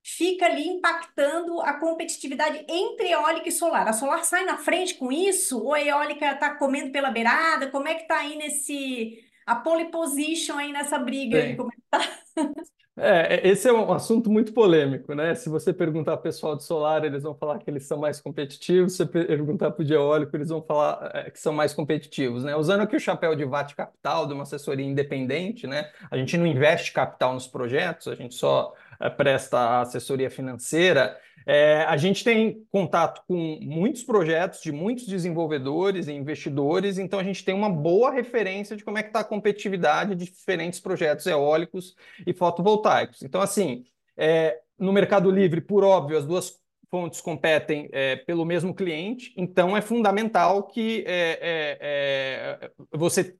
fica 0.03 0.45
ali 0.45 0.67
impactando 0.67 1.59
a 1.61 1.73
competitividade 1.73 2.65
entre 2.69 3.09
eólica 3.09 3.49
e 3.49 3.51
solar. 3.51 3.87
A 3.87 3.93
solar 3.93 4.23
sai 4.23 4.45
na 4.45 4.57
frente 4.57 4.95
com 4.95 5.11
isso? 5.11 5.61
Ou 5.61 5.73
a 5.73 5.81
eólica 5.83 6.31
está 6.31 6.55
comendo 6.55 6.91
pela 6.93 7.11
beirada? 7.11 7.69
Como 7.69 7.87
é 7.89 7.95
que 7.95 8.03
está 8.03 8.19
aí 8.19 8.37
nesse... 8.37 9.21
a 9.45 9.55
pole 9.55 9.91
position 9.91 10.57
aí 10.57 10.71
nessa 10.71 10.97
briga? 10.97 11.39
Aí, 11.39 11.57
como 11.57 11.69
é 11.73 11.75
que 11.75 11.81
tá? 11.89 12.19
É, 12.99 13.47
esse 13.47 13.67
é 13.69 13.71
um 13.71 13.93
assunto 13.93 14.27
muito 14.27 14.51
polêmico, 14.53 15.13
né? 15.13 15.35
Se 15.35 15.49
você 15.49 15.71
perguntar 15.71 16.13
ao 16.13 16.17
pessoal 16.17 16.55
de 16.55 16.63
solar, 16.63 17.05
eles 17.05 17.21
vão 17.21 17.35
falar 17.35 17.59
que 17.59 17.69
eles 17.69 17.85
são 17.85 17.99
mais 17.99 18.19
competitivos. 18.19 18.93
Se 18.93 18.97
você 18.97 19.05
perguntar 19.05 19.69
para 19.69 19.83
o 19.83 19.85
de 19.85 19.93
eólico, 19.93 20.35
eles 20.35 20.49
vão 20.49 20.63
falar 20.63 21.11
é, 21.13 21.29
que 21.29 21.39
são 21.39 21.53
mais 21.53 21.75
competitivos, 21.75 22.43
né? 22.43 22.55
Usando 22.55 22.81
aqui 22.81 22.95
o 22.95 22.99
chapéu 22.99 23.35
de 23.35 23.45
VAT 23.45 23.75
Capital, 23.75 24.25
de 24.25 24.33
uma 24.33 24.41
assessoria 24.43 24.83
independente, 24.83 25.67
né? 25.67 25.91
A 26.09 26.17
gente 26.17 26.35
não 26.37 26.47
investe 26.47 26.91
capital 26.91 27.35
nos 27.35 27.45
projetos, 27.45 28.07
a 28.07 28.15
gente 28.15 28.33
só 28.33 28.73
é, 28.99 29.07
presta 29.11 29.81
assessoria 29.81 30.31
financeira. 30.31 31.15
É, 31.49 31.83
a 31.83 31.95
gente 31.95 32.25
tem 32.25 32.67
contato 32.69 33.23
com 33.25 33.57
muitos 33.61 34.03
projetos 34.03 34.59
de 34.61 34.69
muitos 34.69 35.07
desenvolvedores 35.07 36.09
e 36.09 36.11
investidores, 36.11 36.97
então 36.97 37.17
a 37.17 37.23
gente 37.23 37.45
tem 37.45 37.55
uma 37.55 37.69
boa 37.69 38.11
referência 38.11 38.75
de 38.75 38.83
como 38.83 38.97
é 38.97 39.01
que 39.01 39.07
está 39.07 39.21
a 39.21 39.23
competitividade 39.23 40.13
de 40.13 40.25
diferentes 40.25 40.81
projetos 40.81 41.25
eólicos 41.25 41.95
e 42.25 42.33
fotovoltaicos. 42.33 43.23
Então, 43.23 43.39
assim, 43.39 43.85
é, 44.17 44.59
no 44.77 44.91
Mercado 44.91 45.31
Livre, 45.31 45.61
por 45.61 45.85
óbvio, 45.85 46.17
as 46.17 46.25
duas 46.25 46.59
fontes 46.91 47.21
competem 47.21 47.87
é, 47.93 48.17
pelo 48.17 48.43
mesmo 48.43 48.73
cliente, 48.73 49.33
então 49.37 49.75
é 49.75 49.81
fundamental 49.81 50.63
que 50.63 51.05
é, 51.07 51.39
é, 51.41 51.77
é, 51.81 52.71
você 52.91 53.37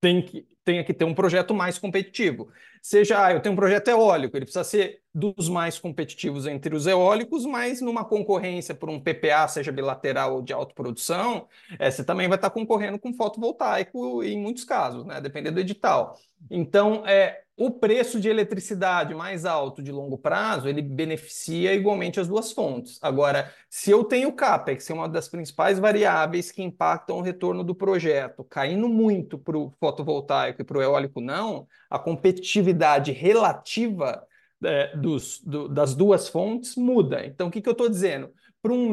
tem 0.00 0.22
que, 0.22 0.46
tenha 0.64 0.84
que 0.84 0.92
ter 0.92 1.04
um 1.04 1.14
projeto 1.14 1.54
mais 1.54 1.78
competitivo. 1.78 2.48
Seja, 2.82 3.24
ah, 3.24 3.32
eu 3.32 3.40
tenho 3.40 3.52
um 3.52 3.56
projeto 3.56 3.88
eólico, 3.88 4.36
ele 4.36 4.44
precisa 4.44 4.62
ser 4.62 5.00
dos 5.12 5.48
mais 5.48 5.78
competitivos 5.78 6.46
entre 6.46 6.74
os 6.74 6.86
eólicos, 6.86 7.44
mas 7.44 7.80
numa 7.80 8.04
concorrência 8.04 8.74
por 8.74 8.88
um 8.88 9.00
PPA, 9.00 9.48
seja 9.48 9.72
bilateral 9.72 10.34
ou 10.36 10.42
de 10.42 10.52
autoprodução, 10.52 11.48
é, 11.78 11.90
você 11.90 12.04
também 12.04 12.28
vai 12.28 12.36
estar 12.36 12.50
concorrendo 12.50 12.98
com 12.98 13.12
fotovoltaico 13.12 14.22
em 14.22 14.38
muitos 14.38 14.64
casos, 14.64 15.04
né? 15.04 15.20
Dependendo 15.20 15.54
do 15.56 15.60
edital. 15.60 16.16
Então, 16.50 17.04
é, 17.06 17.42
o 17.56 17.70
preço 17.70 18.20
de 18.20 18.28
eletricidade 18.28 19.14
mais 19.14 19.46
alto 19.46 19.82
de 19.82 19.90
longo 19.90 20.18
prazo, 20.18 20.68
ele 20.68 20.82
beneficia 20.82 21.72
igualmente 21.72 22.20
as 22.20 22.28
duas 22.28 22.52
fontes. 22.52 22.98
Agora, 23.00 23.50
se 23.70 23.90
eu 23.90 24.04
tenho 24.04 24.32
CAPEX, 24.32 24.86
que 24.86 24.92
é 24.92 24.94
uma 24.94 25.08
das 25.08 25.26
principais 25.26 25.78
variáveis 25.78 26.52
que 26.52 26.62
impactam 26.62 27.16
o 27.16 27.22
retorno 27.22 27.64
do 27.64 27.74
projeto, 27.74 28.44
caindo 28.44 28.88
muito 28.88 29.38
para 29.38 29.56
o 29.56 29.72
fotovoltaico 29.80 30.60
e 30.60 30.64
para 30.64 30.78
o 30.78 30.82
eólico 30.82 31.18
não, 31.18 31.66
a 31.88 31.98
competitividade 31.98 33.10
relativa 33.10 34.22
é, 34.62 34.94
dos, 34.94 35.40
do, 35.42 35.66
das 35.66 35.94
duas 35.94 36.28
fontes 36.28 36.76
muda. 36.76 37.24
Então, 37.24 37.48
o 37.48 37.50
que, 37.50 37.62
que 37.62 37.68
eu 37.68 37.72
estou 37.72 37.88
dizendo? 37.88 38.30
Para 38.60 38.72
um 38.74 38.92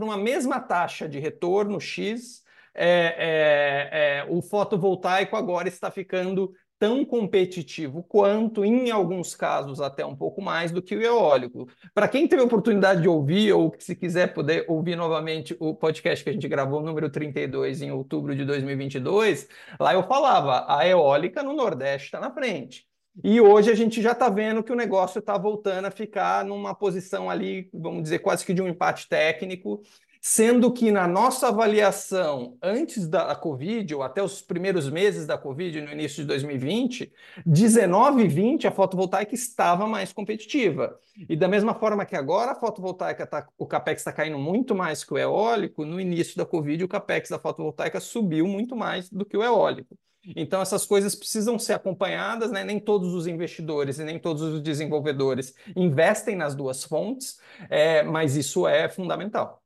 uma 0.00 0.16
mesma 0.16 0.60
taxa 0.60 1.08
de 1.08 1.18
retorno 1.18 1.80
X, 1.80 2.44
é, 2.74 2.88
é, 3.18 3.88
é, 3.92 4.26
o 4.28 4.40
fotovoltaico 4.40 5.36
agora 5.36 5.68
está 5.68 5.90
ficando 5.90 6.52
tão 6.80 7.04
competitivo 7.04 8.02
quanto, 8.02 8.64
em 8.64 8.90
alguns 8.90 9.34
casos, 9.36 9.82
até 9.82 10.04
um 10.04 10.16
pouco 10.16 10.40
mais 10.40 10.72
do 10.72 10.82
que 10.82 10.96
o 10.96 11.02
eólico. 11.02 11.68
Para 11.94 12.08
quem 12.08 12.26
teve 12.26 12.42
a 12.42 12.46
oportunidade 12.46 13.02
de 13.02 13.08
ouvir, 13.08 13.52
ou 13.52 13.74
se 13.78 13.94
quiser 13.94 14.32
poder 14.34 14.64
ouvir 14.66 14.96
novamente 14.96 15.54
o 15.60 15.74
podcast 15.74 16.24
que 16.24 16.30
a 16.30 16.32
gente 16.32 16.48
gravou, 16.48 16.82
número 16.82 17.10
32, 17.10 17.82
em 17.82 17.92
outubro 17.92 18.34
de 18.34 18.46
2022, 18.46 19.46
lá 19.78 19.92
eu 19.92 20.02
falava, 20.04 20.64
a 20.68 20.88
eólica 20.88 21.42
no 21.42 21.52
Nordeste 21.52 22.06
está 22.06 22.18
na 22.18 22.32
frente. 22.32 22.89
E 23.22 23.40
hoje 23.40 23.70
a 23.70 23.74
gente 23.74 24.00
já 24.00 24.12
está 24.12 24.28
vendo 24.28 24.62
que 24.62 24.72
o 24.72 24.76
negócio 24.76 25.18
está 25.18 25.36
voltando 25.36 25.86
a 25.86 25.90
ficar 25.90 26.44
numa 26.44 26.74
posição 26.74 27.28
ali, 27.28 27.68
vamos 27.72 28.02
dizer, 28.02 28.20
quase 28.20 28.44
que 28.46 28.54
de 28.54 28.62
um 28.62 28.68
empate 28.68 29.08
técnico, 29.08 29.82
sendo 30.20 30.72
que 30.72 30.90
na 30.90 31.08
nossa 31.08 31.48
avaliação 31.48 32.56
antes 32.62 33.08
da 33.08 33.34
Covid, 33.34 33.94
ou 33.94 34.02
até 34.02 34.22
os 34.22 34.42
primeiros 34.42 34.90
meses 34.90 35.26
da 35.26 35.38
Covid, 35.38 35.80
no 35.80 35.90
início 35.92 36.22
de 36.22 36.28
2020, 36.28 37.12
19 37.46 38.24
e 38.24 38.28
20 38.28 38.66
a 38.66 38.70
fotovoltaica 38.70 39.34
estava 39.34 39.86
mais 39.86 40.12
competitiva. 40.12 40.98
E 41.28 41.36
da 41.36 41.48
mesma 41.48 41.74
forma 41.74 42.04
que 42.04 42.16
agora 42.16 42.52
a 42.52 42.54
fotovoltaica, 42.54 43.26
tá, 43.26 43.48
o 43.58 43.66
capex 43.66 44.00
está 44.02 44.12
caindo 44.12 44.38
muito 44.38 44.74
mais 44.74 45.02
que 45.04 45.14
o 45.14 45.18
eólico, 45.18 45.84
no 45.84 46.00
início 46.00 46.36
da 46.36 46.44
Covid 46.44 46.84
o 46.84 46.88
capex 46.88 47.30
da 47.30 47.38
fotovoltaica 47.38 48.00
subiu 48.00 48.46
muito 48.46 48.76
mais 48.76 49.08
do 49.10 49.24
que 49.24 49.36
o 49.36 49.42
eólico. 49.42 49.96
Então, 50.36 50.60
essas 50.60 50.84
coisas 50.84 51.14
precisam 51.14 51.58
ser 51.58 51.72
acompanhadas, 51.72 52.50
né? 52.50 52.62
Nem 52.62 52.78
todos 52.78 53.14
os 53.14 53.26
investidores 53.26 53.98
e 53.98 54.04
nem 54.04 54.18
todos 54.18 54.42
os 54.42 54.62
desenvolvedores 54.62 55.54
investem 55.74 56.36
nas 56.36 56.54
duas 56.54 56.84
fontes, 56.84 57.40
é, 57.68 58.02
mas 58.02 58.36
isso 58.36 58.66
é 58.66 58.88
fundamental. 58.88 59.62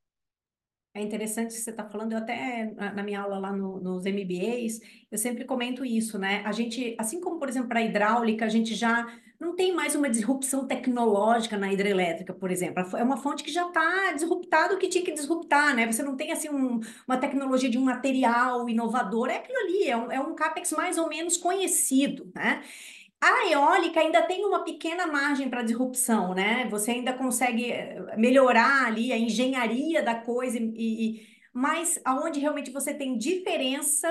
É 0.97 1.03
interessante 1.03 1.49
que 1.55 1.61
você 1.61 1.71
está 1.71 1.85
falando, 1.89 2.13
eu 2.13 2.19
até 2.19 2.73
na 2.93 3.03
minha 3.03 3.21
aula 3.21 3.37
lá 3.37 3.53
no, 3.53 3.81
nos 3.81 4.05
MBAs, 4.05 4.79
eu 5.11 5.19
sempre 5.19 5.45
comento 5.45 5.85
isso, 5.85 6.21
né? 6.21 6.41
A 6.47 6.53
gente, 6.53 6.95
assim 7.01 7.21
como, 7.21 7.41
por 7.41 7.49
exemplo, 7.49 7.69
para 7.69 7.83
hidráulica, 7.83 8.45
a 8.45 8.49
gente 8.49 8.77
já 8.77 9.05
não 9.41 9.55
tem 9.55 9.75
mais 9.75 9.95
uma 9.95 10.09
disrupção 10.09 10.67
tecnológica 10.67 11.57
na 11.57 11.73
hidrelétrica, 11.73 12.33
por 12.33 12.51
exemplo. 12.51 12.97
É 12.97 13.03
uma 13.03 13.17
fonte 13.17 13.43
que 13.43 13.53
já 13.53 13.67
está 13.67 14.13
disruptada 14.13 14.75
o 14.75 14.79
que 14.79 14.89
tinha 14.89 15.05
que 15.05 15.13
disruptar, 15.13 15.75
né? 15.75 15.91
Você 15.91 16.03
não 16.03 16.17
tem 16.17 16.33
assim 16.33 16.49
um, 16.49 16.81
uma 17.07 17.17
tecnologia 17.19 17.69
de 17.69 17.79
um 17.79 17.85
material 17.85 18.69
inovador, 18.69 19.29
é 19.29 19.37
aquilo 19.37 19.59
ali, 19.59 19.89
é 19.89 19.97
um, 19.97 20.13
é 20.13 20.21
um 20.21 20.35
CAPEX 20.35 20.73
mais 20.73 20.99
ou 20.99 21.09
menos 21.09 21.37
conhecido, 21.37 22.31
né? 22.35 22.63
A 23.21 23.51
eólica 23.51 24.01
ainda 24.01 24.23
tem 24.23 24.45
uma 24.45 24.65
pequena 24.65 25.07
margem 25.07 25.49
para 25.49 25.63
disrupção, 25.63 26.35
né? 26.35 26.69
Você 26.71 26.93
ainda 26.93 27.13
consegue 27.15 27.73
eh, 27.73 28.17
melhorar 28.19 28.87
ali 28.87 29.13
a 29.13 29.19
engenharia 29.19 30.03
da 30.03 30.15
coisa, 30.15 30.59
e, 30.59 30.71
e, 30.77 31.27
mas 31.53 32.01
aonde 32.05 32.39
realmente 32.41 32.71
você 32.71 32.93
tem 32.93 33.17
diferença 33.17 34.09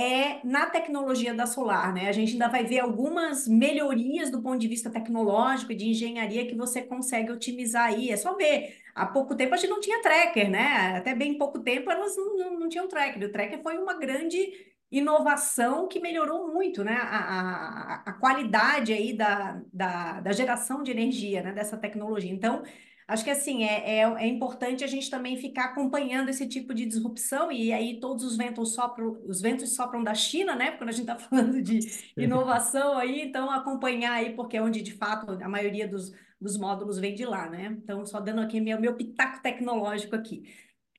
é 0.00 0.40
na 0.44 0.66
tecnologia 0.66 1.34
da 1.34 1.46
solar, 1.46 1.92
né? 1.92 2.08
A 2.08 2.12
gente 2.12 2.32
ainda 2.32 2.48
vai 2.48 2.64
ver 2.64 2.80
algumas 2.80 3.46
melhorias 3.46 4.30
do 4.30 4.40
ponto 4.40 4.58
de 4.58 4.68
vista 4.68 4.90
tecnológico 4.90 5.72
e 5.72 5.76
de 5.76 5.88
engenharia 5.88 6.46
que 6.46 6.54
você 6.54 6.82
consegue 6.82 7.30
otimizar 7.30 7.86
aí. 7.86 8.10
É 8.10 8.16
só 8.16 8.34
ver. 8.34 8.76
Há 8.94 9.06
pouco 9.06 9.34
tempo 9.36 9.54
a 9.54 9.56
gente 9.56 9.70
não 9.70 9.80
tinha 9.80 10.02
tracker, 10.02 10.50
né? 10.50 10.96
Até 10.96 11.14
bem 11.14 11.36
pouco 11.38 11.60
tempo 11.60 11.90
elas 11.90 12.16
não, 12.16 12.36
não, 12.36 12.60
não 12.60 12.68
tinham 12.68 12.88
tracker. 12.88 13.22
O 13.28 13.32
tracker 13.32 13.62
foi 13.62 13.78
uma 13.78 13.94
grande 13.94 14.52
inovação 14.90 15.86
que 15.86 16.00
melhorou 16.00 16.52
muito 16.52 16.82
né, 16.82 16.96
a, 17.00 17.18
a, 17.18 17.94
a 18.06 18.12
qualidade 18.14 18.92
aí 18.92 19.12
da, 19.12 19.62
da, 19.72 20.20
da, 20.20 20.32
geração 20.32 20.82
de 20.82 20.90
energia 20.90 21.42
né, 21.42 21.52
dessa 21.52 21.76
tecnologia. 21.76 22.32
Então, 22.32 22.62
acho 23.10 23.24
que 23.24 23.30
assim, 23.30 23.64
é, 23.64 23.98
é, 23.98 24.02
é, 24.02 24.26
importante 24.26 24.84
a 24.84 24.86
gente 24.86 25.10
também 25.10 25.36
ficar 25.36 25.64
acompanhando 25.66 26.28
esse 26.28 26.46
tipo 26.46 26.72
de 26.72 26.86
disrupção, 26.86 27.50
e 27.50 27.72
aí 27.72 27.98
todos 27.98 28.24
os 28.24 28.36
ventos 28.36 28.72
sopram, 28.72 29.20
os 29.26 29.40
ventos 29.40 29.74
sopram 29.74 30.02
da 30.02 30.14
China, 30.14 30.54
né? 30.54 30.70
Quando 30.72 30.90
a 30.90 30.92
gente 30.92 31.10
está 31.10 31.18
falando 31.18 31.60
de 31.60 31.80
inovação 32.16 32.96
aí, 32.96 33.22
então 33.22 33.50
acompanhar 33.50 34.12
aí, 34.12 34.34
porque 34.36 34.56
é 34.56 34.62
onde 34.62 34.80
de 34.80 34.92
fato 34.92 35.32
a 35.42 35.48
maioria 35.48 35.88
dos, 35.88 36.12
dos 36.40 36.56
módulos 36.56 36.98
vem 36.98 37.14
de 37.14 37.26
lá, 37.26 37.50
né? 37.50 37.76
Então, 37.82 38.06
só 38.06 38.20
dando 38.20 38.40
aqui 38.40 38.60
meu, 38.60 38.80
meu 38.80 38.94
pitaco 38.94 39.42
tecnológico 39.42 40.14
aqui. 40.14 40.44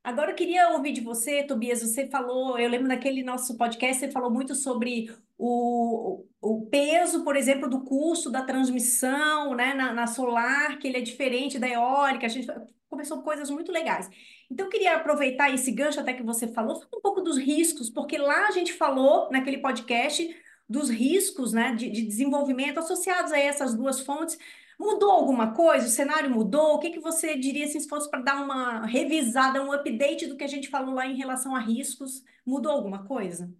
Agora 0.03 0.31
eu 0.31 0.35
queria 0.35 0.69
ouvir 0.69 0.93
de 0.93 1.01
você, 1.01 1.43
Tobias. 1.43 1.81
Você 1.81 2.07
falou, 2.07 2.57
eu 2.57 2.69
lembro 2.69 2.87
naquele 2.87 3.21
nosso 3.23 3.55
podcast, 3.55 3.99
você 3.99 4.11
falou 4.11 4.31
muito 4.31 4.55
sobre 4.55 5.13
o, 5.37 6.25
o 6.41 6.65
peso, 6.65 7.23
por 7.23 7.35
exemplo, 7.35 7.69
do 7.69 7.83
custo 7.83 8.31
da 8.31 8.43
transmissão 8.43 9.53
né, 9.53 9.73
na, 9.75 9.93
na 9.93 10.07
solar, 10.07 10.79
que 10.79 10.87
ele 10.87 10.97
é 10.97 11.01
diferente 11.01 11.59
da 11.59 11.67
eólica. 11.67 12.25
A 12.25 12.29
gente 12.29 12.47
conversou 12.89 13.21
coisas 13.21 13.51
muito 13.51 13.71
legais. 13.71 14.09
Então, 14.49 14.65
eu 14.65 14.71
queria 14.71 14.95
aproveitar 14.95 15.53
esse 15.53 15.71
gancho 15.71 15.99
até 15.99 16.13
que 16.13 16.23
você 16.23 16.47
falou, 16.47 16.83
um 16.93 16.99
pouco 16.99 17.21
dos 17.21 17.37
riscos, 17.37 17.89
porque 17.89 18.17
lá 18.17 18.47
a 18.47 18.51
gente 18.51 18.73
falou 18.73 19.29
naquele 19.31 19.59
podcast 19.59 20.35
dos 20.67 20.89
riscos 20.89 21.53
né, 21.53 21.75
de, 21.75 21.89
de 21.89 22.01
desenvolvimento 22.01 22.79
associados 22.79 23.31
a 23.31 23.37
essas 23.37 23.75
duas 23.75 23.99
fontes. 23.99 24.37
Mudou 24.81 25.11
alguma 25.11 25.53
coisa? 25.53 25.85
O 25.85 25.89
cenário 25.89 26.27
mudou? 26.31 26.73
O 26.73 26.79
que, 26.79 26.89
que 26.89 26.99
você 26.99 27.37
diria 27.37 27.65
assim, 27.65 27.79
se 27.79 27.87
fosse 27.87 28.09
para 28.09 28.19
dar 28.19 28.43
uma 28.43 28.83
revisada, 28.87 29.61
um 29.63 29.71
update 29.71 30.25
do 30.25 30.35
que 30.35 30.43
a 30.43 30.47
gente 30.47 30.69
falou 30.69 30.95
lá 30.95 31.05
em 31.05 31.15
relação 31.15 31.55
a 31.55 31.59
riscos? 31.59 32.23
Mudou 32.43 32.71
alguma 32.71 33.05
coisa? 33.05 33.53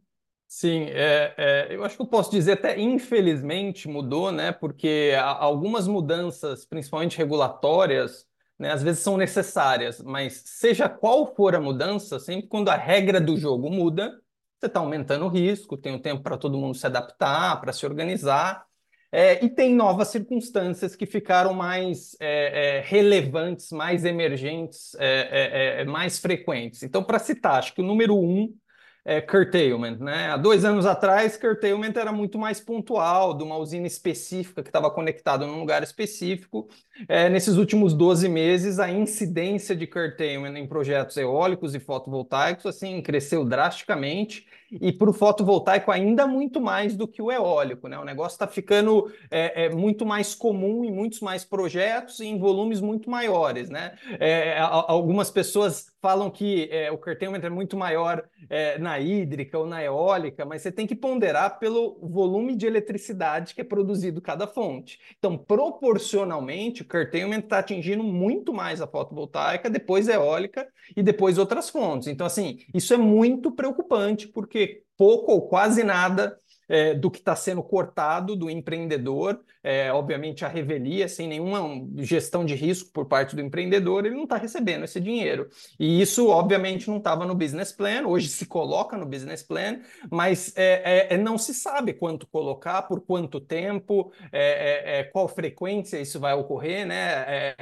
Sim, 0.48 0.86
é, 0.90 1.36
é, 1.38 1.76
eu 1.76 1.84
acho 1.86 1.96
que 1.96 2.02
eu 2.02 2.08
posso 2.08 2.32
dizer 2.32 2.54
até 2.54 2.80
infelizmente 2.80 3.88
mudou, 3.88 4.32
né? 4.32 4.52
Porque 4.52 5.14
algumas 5.16 5.88
mudanças, 5.88 6.66
principalmente 6.66 7.20
regulatórias, 7.20 8.28
né, 8.58 8.72
às 8.72 8.82
vezes 8.82 9.04
são 9.04 9.16
necessárias, 9.16 10.02
mas 10.02 10.42
seja 10.46 10.90
qual 10.90 11.36
for 11.36 11.54
a 11.56 11.62
mudança, 11.62 12.20
sempre 12.20 12.48
quando 12.48 12.70
a 12.70 12.76
regra 12.76 13.22
do 13.22 13.38
jogo 13.38 13.70
muda, 13.70 14.20
você 14.60 14.66
está 14.66 14.80
aumentando 14.80 15.26
o 15.26 15.30
risco, 15.30 15.78
tem 15.78 15.94
um 15.94 16.00
tempo 16.02 16.24
para 16.24 16.38
todo 16.38 16.58
mundo 16.58 16.76
se 16.76 16.86
adaptar, 16.88 17.62
para 17.62 17.72
se 17.72 17.86
organizar. 17.86 18.68
É, 19.12 19.44
e 19.44 19.50
tem 19.50 19.76
novas 19.76 20.08
circunstâncias 20.08 20.96
que 20.96 21.06
ficaram 21.06 21.54
mais 21.54 22.16
é, 22.18 22.78
é, 22.78 22.82
relevantes, 22.82 23.70
mais 23.72 24.06
emergentes, 24.06 24.96
é, 24.98 25.80
é, 25.80 25.82
é, 25.82 25.86
mais 25.86 26.18
frequentes. 26.18 26.82
Então, 26.82 27.04
para 27.04 27.20
citar, 27.20 27.60
acho 27.60 27.74
que 27.74 27.82
o 27.82 27.86
número 27.86 28.18
um 28.18 28.56
é, 29.04 29.20
curtailment. 29.20 29.98
Né? 30.00 30.28
Há 30.28 30.38
dois 30.38 30.64
anos 30.64 30.86
atrás, 30.86 31.36
curtailment 31.38 31.94
era 31.96 32.12
muito 32.12 32.38
mais 32.38 32.60
pontual, 32.60 33.34
de 33.34 33.44
uma 33.44 33.58
usina 33.58 33.88
específica 33.88 34.62
que 34.62 34.70
estava 34.70 34.90
conectada 34.92 35.46
num 35.46 35.60
lugar 35.60 35.84
específico. 35.84 36.68
É, 37.08 37.30
nesses 37.30 37.58
últimos 37.58 37.94
12 37.94 38.30
meses, 38.30 38.80
a 38.80 38.90
incidência 38.90 39.76
de 39.76 39.88
curtailment 39.88 40.58
em 40.58 40.68
projetos 40.68 41.18
eólicos 41.18 41.74
e 41.74 41.80
fotovoltaicos 41.80 42.66
assim, 42.66 43.02
cresceu 43.02 43.44
drasticamente 43.44 44.46
e 44.72 44.92
para 44.92 45.10
o 45.10 45.14
fotovoltaico 45.14 45.92
ainda 45.92 46.26
muito 46.26 46.62
mais 46.62 46.96
do 46.96 47.08
que 47.08 47.22
o 47.22 47.32
eólico. 47.32 47.88
Né? 47.88 47.98
O 47.98 48.06
negócio 48.06 48.36
está 48.36 48.48
ficando 48.48 49.12
é, 49.30 49.66
é, 49.66 49.70
muito 49.70 50.06
mais 50.06 50.34
comum 50.36 50.86
em 50.86 50.92
muitos 50.92 51.20
mais 51.20 51.44
projetos 51.44 52.20
e 52.20 52.26
em 52.26 52.38
volumes 52.38 52.80
muito 52.80 53.10
maiores. 53.10 53.70
Né? 53.70 53.94
É, 54.20 54.60
algumas 54.60 55.30
pessoas 55.30 55.91
falam 56.02 56.30
que 56.30 56.70
é, 56.72 56.92
o 56.92 56.98
curtailment 56.98 57.42
é 57.44 57.50
muito 57.50 57.76
maior 57.76 58.24
é, 58.50 58.78
na 58.78 59.00
hídrica 59.00 59.58
ou 59.58 59.66
na 59.66 59.84
eólica, 59.84 60.46
mas 60.46 60.62
você 60.62 60.72
tem 60.72 60.86
que 60.86 60.96
ponderar 60.96 61.60
pelo 61.60 62.00
volume 62.02 62.56
de 62.56 62.66
eletricidade 62.66 63.56
que 63.56 63.62
é 63.62 63.64
produzido 63.64 64.22
cada 64.22 64.48
fonte. 64.48 65.00
Então, 65.18 65.38
proporcionalmente, 65.38 66.82
o 66.82 66.88
curtailment 66.88 67.40
está 67.40 67.60
atingindo 67.60 68.04
muito 68.04 68.54
mais 68.54 68.82
a 68.82 68.88
fotovoltaica, 68.88 69.70
depois 69.70 70.10
a 70.10 70.14
eólica 70.14 70.68
e 70.96 71.02
depois 71.02 71.38
outras 71.38 71.70
fontes. 71.70 72.08
Então, 72.08 72.28
assim, 72.28 72.60
isso 72.74 72.94
é 72.94 72.98
muito 72.98 73.52
preocupante, 73.52 74.28
porque 74.28 74.52
porque 74.52 74.84
pouco 74.98 75.32
ou 75.32 75.48
quase 75.48 75.84
nada 75.84 76.38
é, 76.68 76.94
do 76.94 77.12
que 77.12 77.20
está 77.20 77.36
sendo 77.36 77.62
cortado 77.62 78.36
do 78.36 78.50
empreendedor, 78.50 79.40
é, 79.64 79.92
obviamente 79.92 80.46
a 80.46 80.48
revelia, 80.48 81.08
sem 81.08 81.28
nenhuma 81.28 81.62
gestão 81.98 82.46
de 82.46 82.56
risco 82.56 82.92
por 82.92 83.06
parte 83.06 83.36
do 83.36 83.42
empreendedor, 83.42 84.06
ele 84.06 84.16
não 84.16 84.24
está 84.24 84.38
recebendo 84.38 84.86
esse 84.86 85.00
dinheiro. 85.00 85.50
E 85.80 86.02
isso, 86.02 86.28
obviamente, 86.30 86.90
não 86.90 86.98
estava 86.98 87.26
no 87.26 87.36
business 87.36 87.72
plan, 87.72 88.08
hoje 88.08 88.30
se 88.30 88.46
coloca 88.46 88.98
no 88.98 89.06
business 89.06 89.44
plan, 89.44 89.80
mas 90.10 90.54
é, 90.56 91.10
é, 91.10 91.14
é 91.16 91.18
não 91.18 91.38
se 91.38 91.54
sabe 91.54 91.94
quanto 91.94 92.26
colocar, 92.28 92.84
por 92.84 93.02
quanto 93.02 93.40
tempo, 93.40 94.12
é, 94.32 95.04
qual 95.12 95.28
frequência 95.28 96.00
isso 96.00 96.20
vai 96.20 96.34
ocorrer, 96.34 96.86
né? 96.86 97.56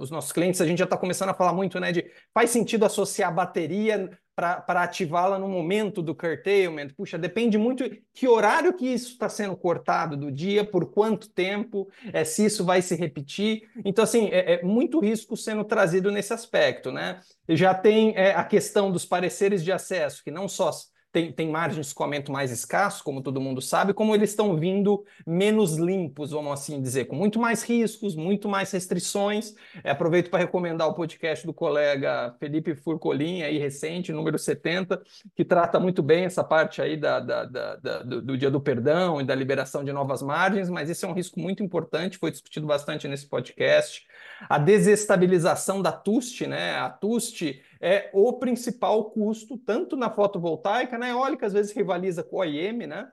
os 0.00 0.10
nossos 0.10 0.32
clientes, 0.32 0.60
a 0.60 0.66
gente 0.66 0.78
já 0.78 0.84
está 0.84 0.96
começando 0.96 1.30
a 1.30 1.34
falar 1.34 1.52
muito 1.52 1.80
né, 1.80 1.92
de 1.92 2.04
faz 2.32 2.50
sentido 2.50 2.84
associar 2.84 3.34
bateria 3.34 4.10
para 4.40 4.82
ativá-la 4.82 5.38
no 5.38 5.48
momento 5.48 6.02
do 6.02 6.14
curtailment. 6.14 6.88
Puxa, 6.96 7.18
depende 7.18 7.58
muito 7.58 7.84
que 8.12 8.26
horário 8.26 8.72
que 8.72 8.86
isso 8.86 9.12
está 9.12 9.28
sendo 9.28 9.56
cortado 9.56 10.16
do 10.16 10.30
dia, 10.30 10.64
por 10.64 10.86
quanto 10.90 11.28
tempo, 11.28 11.88
é, 12.12 12.24
se 12.24 12.44
isso 12.44 12.64
vai 12.64 12.82
se 12.82 12.94
repetir. 12.94 13.68
Então, 13.84 14.04
assim, 14.04 14.28
é, 14.30 14.54
é 14.54 14.62
muito 14.62 15.00
risco 15.00 15.36
sendo 15.36 15.64
trazido 15.64 16.10
nesse 16.10 16.32
aspecto, 16.32 16.90
né? 16.90 17.20
Já 17.48 17.74
tem 17.74 18.14
é, 18.16 18.34
a 18.34 18.44
questão 18.44 18.90
dos 18.90 19.04
pareceres 19.04 19.62
de 19.62 19.72
acesso, 19.72 20.22
que 20.24 20.30
não 20.30 20.48
só 20.48 20.70
tem, 21.12 21.32
tem 21.32 21.48
margens 21.48 21.86
de 21.86 21.90
escoamento 21.90 22.30
mais 22.30 22.50
escassos, 22.50 23.02
como 23.02 23.20
todo 23.20 23.40
mundo 23.40 23.60
sabe, 23.60 23.92
como 23.92 24.14
eles 24.14 24.30
estão 24.30 24.56
vindo 24.56 25.04
menos 25.26 25.76
limpos, 25.76 26.30
vamos 26.30 26.52
assim 26.52 26.80
dizer, 26.80 27.06
com 27.06 27.16
muito 27.16 27.38
mais 27.38 27.62
riscos, 27.62 28.14
muito 28.14 28.48
mais 28.48 28.70
restrições. 28.70 29.54
É, 29.82 29.90
aproveito 29.90 30.30
para 30.30 30.38
recomendar 30.38 30.88
o 30.88 30.94
podcast 30.94 31.44
do 31.44 31.52
colega 31.52 32.34
Felipe 32.38 32.74
Furcolin, 32.74 33.42
aí 33.42 33.58
recente, 33.58 34.12
número 34.12 34.38
70, 34.38 35.02
que 35.34 35.44
trata 35.44 35.80
muito 35.80 36.02
bem 36.02 36.24
essa 36.24 36.44
parte 36.44 36.80
aí 36.80 36.96
da, 36.96 37.18
da, 37.18 37.44
da, 37.44 37.76
da 37.76 38.02
do, 38.02 38.22
do, 38.22 38.38
dia 38.38 38.50
do 38.50 38.60
perdão 38.60 39.20
e 39.20 39.24
da 39.24 39.34
liberação 39.34 39.82
de 39.82 39.92
novas 39.92 40.22
margens, 40.22 40.70
mas 40.70 40.88
esse 40.88 41.04
é 41.04 41.08
um 41.08 41.12
risco 41.12 41.40
muito 41.40 41.62
importante, 41.62 42.18
foi 42.18 42.30
discutido 42.30 42.66
bastante 42.66 43.08
nesse 43.08 43.26
podcast. 43.26 44.06
A 44.48 44.58
desestabilização 44.58 45.82
da 45.82 45.92
TUST, 45.92 46.46
né? 46.46 46.76
A 46.76 46.88
TUST 46.88 47.60
é 47.80 48.10
o 48.12 48.34
principal 48.34 49.10
custo, 49.10 49.56
tanto 49.56 49.96
na 49.96 50.10
fotovoltaica, 50.10 50.98
na 50.98 51.08
eólica, 51.08 51.46
às 51.46 51.52
vezes 51.52 51.72
rivaliza 51.72 52.22
com 52.22 52.36
o 52.36 52.38
OIM, 52.40 52.86
né? 52.86 53.10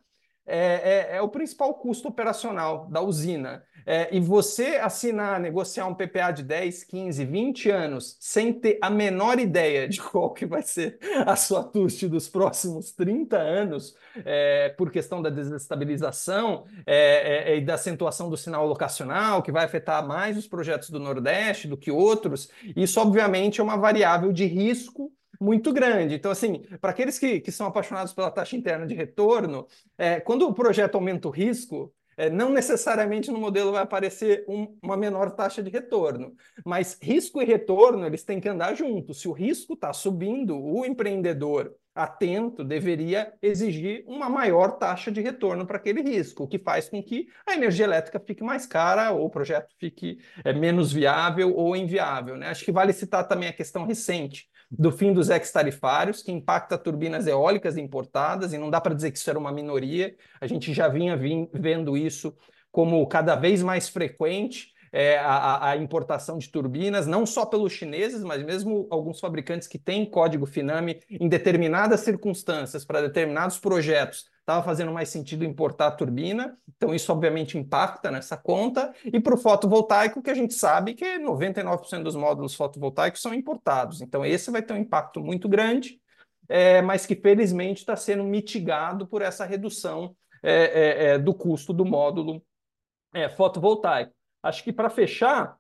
É, 0.50 1.10
é, 1.12 1.18
é, 1.18 1.22
o 1.22 1.28
principal 1.28 1.74
custo 1.74 2.08
operacional 2.08 2.88
da 2.90 3.02
usina. 3.02 3.64
É, 3.86 4.14
e 4.14 4.20
você 4.20 4.78
assinar, 4.78 5.40
negociar 5.40 5.88
um 5.88 5.94
PPA 5.94 6.32
de 6.32 6.44
10, 6.44 6.84
15, 6.84 7.24
20 7.24 7.70
anos 7.70 8.18
sem 8.20 8.52
ter 8.52 8.78
a 8.82 8.90
menor 8.90 9.40
ideia 9.40 9.88
de 9.88 10.02
qual 10.04 10.34
que 10.34 10.46
vai 10.46 10.62
ser 10.62 11.00
a 11.26 11.36
sua 11.36 11.64
TUST 11.64 12.08
dos 12.08 12.28
próximos 12.28 12.92
30 12.92 13.38
anos, 13.38 13.96
é, 14.26 14.70
por 14.70 14.92
questão 14.92 15.22
da 15.22 15.30
desestabilização 15.30 16.66
é, 16.86 16.96
é, 16.96 17.54
é, 17.54 17.58
e 17.58 17.62
da 17.62 17.76
acentuação 17.76 18.30
do 18.30 18.38
sinal 18.38 18.66
locacional, 18.68 19.42
que 19.42 19.52
vai 19.52 19.66
afetar 19.66 20.06
mais 20.06 20.38
os 20.38 20.48
projetos 20.48 20.90
do 20.90 21.00
Nordeste 21.00 21.68
do 21.68 21.78
que 21.78 21.92
outros, 21.92 22.50
isso 22.76 23.00
obviamente 23.00 23.60
é 23.62 23.64
uma 23.64 23.78
variável 23.78 24.34
de 24.34 24.46
risco 24.46 25.12
muito 25.40 25.72
grande. 25.74 26.16
Então, 26.16 26.32
assim, 26.32 26.62
para 26.82 26.92
aqueles 26.92 27.20
que, 27.20 27.40
que 27.40 27.52
são 27.52 27.68
apaixonados 27.68 28.14
pela 28.14 28.32
taxa 28.32 28.56
interna 28.56 28.86
de 28.86 28.94
retorno, 28.94 29.68
é, 29.98 30.20
quando 30.20 30.48
o 30.48 30.54
projeto 30.54 30.96
aumenta 30.96 31.28
o 31.28 31.32
risco, 31.32 31.94
é, 32.18 32.32
não 32.32 32.50
necessariamente 32.50 33.30
no 33.30 33.38
modelo 33.38 33.72
vai 33.72 33.84
aparecer 33.84 34.44
um, 34.48 34.76
uma 34.82 34.98
menor 34.98 35.32
taxa 35.32 35.62
de 35.62 35.70
retorno, 35.70 36.36
mas 36.66 36.98
risco 37.00 37.40
e 37.42 37.46
retorno 37.46 38.06
eles 38.06 38.24
têm 38.24 38.40
que 38.40 38.50
andar 38.50 38.74
juntos. 38.76 39.22
Se 39.22 39.28
o 39.28 39.32
risco 39.32 39.74
está 39.74 39.94
subindo, 39.94 40.58
o 40.60 40.84
empreendedor 40.84 41.76
atento 41.94 42.64
deveria 42.64 43.34
exigir 43.42 44.04
uma 44.08 44.30
maior 44.30 44.78
taxa 44.78 45.12
de 45.12 45.22
retorno 45.22 45.66
para 45.66 45.78
aquele 45.78 46.02
risco, 46.02 46.44
o 46.44 46.48
que 46.48 46.60
faz 46.60 46.90
com 46.90 47.02
que 47.02 47.28
a 47.46 47.54
energia 47.54 47.86
elétrica 47.86 48.20
fique 48.20 48.44
mais 48.44 48.66
cara 48.66 49.12
ou 49.12 49.26
o 49.26 49.30
projeto 49.30 49.74
fique 49.80 50.20
é, 50.44 50.54
menos 50.54 50.92
viável 50.92 51.56
ou 51.56 51.76
inviável. 51.76 52.36
Né? 52.36 52.50
Acho 52.50 52.66
que 52.66 52.72
vale 52.72 52.94
citar 52.94 53.28
também 53.28 53.50
a 53.50 53.54
questão 53.54 53.86
recente 53.86 54.48
do 54.70 54.92
fim 54.92 55.14
dos 55.14 55.30
ex-tarifários, 55.30 56.22
que 56.22 56.32
impacta 56.32 56.78
turbinas 56.78 57.26
eólicas 57.26 57.78
importadas, 57.78 58.54
e 58.54 58.58
não 58.58 58.70
dá 58.70 58.82
para 58.82 58.94
dizer 58.94 59.12
que 59.12 59.18
isso 59.18 59.30
era 59.30 59.40
uma 59.40 59.52
minoria, 59.52 60.16
a 60.42 60.48
gente 60.48 60.74
já 60.74 60.88
vinha 60.88 61.18
vendo 61.54 61.98
isso 61.98 62.36
como 62.72 63.06
cada 63.08 63.36
vez 63.36 63.64
mais 63.64 63.90
frequente, 63.90 64.74
é, 64.92 65.18
a, 65.18 65.72
a, 65.72 65.78
importação 65.78 66.38
de 66.38 66.50
turbinas, 66.50 67.08
não 67.08 67.26
só 67.26 67.46
pelos 67.46 67.74
chineses, 67.74 68.24
mas 68.24 68.44
mesmo 68.44 68.88
alguns 68.90 69.20
fabricantes 69.20 69.68
que 69.68 69.78
têm 69.78 70.06
código 70.06 70.46
FINAME 70.46 71.02
em 71.10 71.28
determinadas 71.28 72.02
circunstâncias, 72.02 72.86
para 72.86 73.02
determinados 73.02 73.60
projetos, 73.60 74.26
estava 74.48 74.64
fazendo 74.64 74.94
mais 74.94 75.10
sentido 75.10 75.44
importar 75.44 75.88
a 75.88 75.92
turbina, 75.92 76.58
então 76.70 76.96
isso 76.96 77.12
obviamente 77.12 77.58
impacta 77.58 78.10
nessa 78.10 78.38
conta, 78.38 78.94
e 79.04 79.20
para 79.20 79.36
o 79.36 79.38
fotovoltaico, 79.38 80.22
que 80.22 80.30
a 80.30 80.34
gente 80.34 80.54
sabe 80.54 80.94
que 80.94 81.20
99% 81.20 82.02
dos 82.02 82.16
módulos 82.16 82.56
fotovoltaicos 82.56 83.22
são 83.22 83.34
importados, 83.34 84.00
então 84.02 84.26
esse 84.26 84.50
vai 84.50 84.62
ter 84.62 84.72
um 84.72 84.78
impacto 84.78 85.20
muito 85.20 85.50
grande, 85.50 86.00
é, 86.48 86.82
mas 86.82 87.06
que 87.06 87.14
felizmente 87.14 87.82
está 87.82 87.98
sendo 87.98 88.24
mitigado 88.24 89.06
por 89.06 89.22
essa 89.22 89.44
redução 89.44 90.16
é, 90.42 90.54
é, 90.54 91.06
é 91.08 91.20
do 91.20 91.34
custo 91.34 91.74
do 91.74 91.84
módulo 91.84 92.42
é, 93.14 93.28
fotovoltaico. 93.28 94.14
Acho 94.42 94.64
que 94.64 94.72
para 94.72 94.90
fechar, 94.90 95.58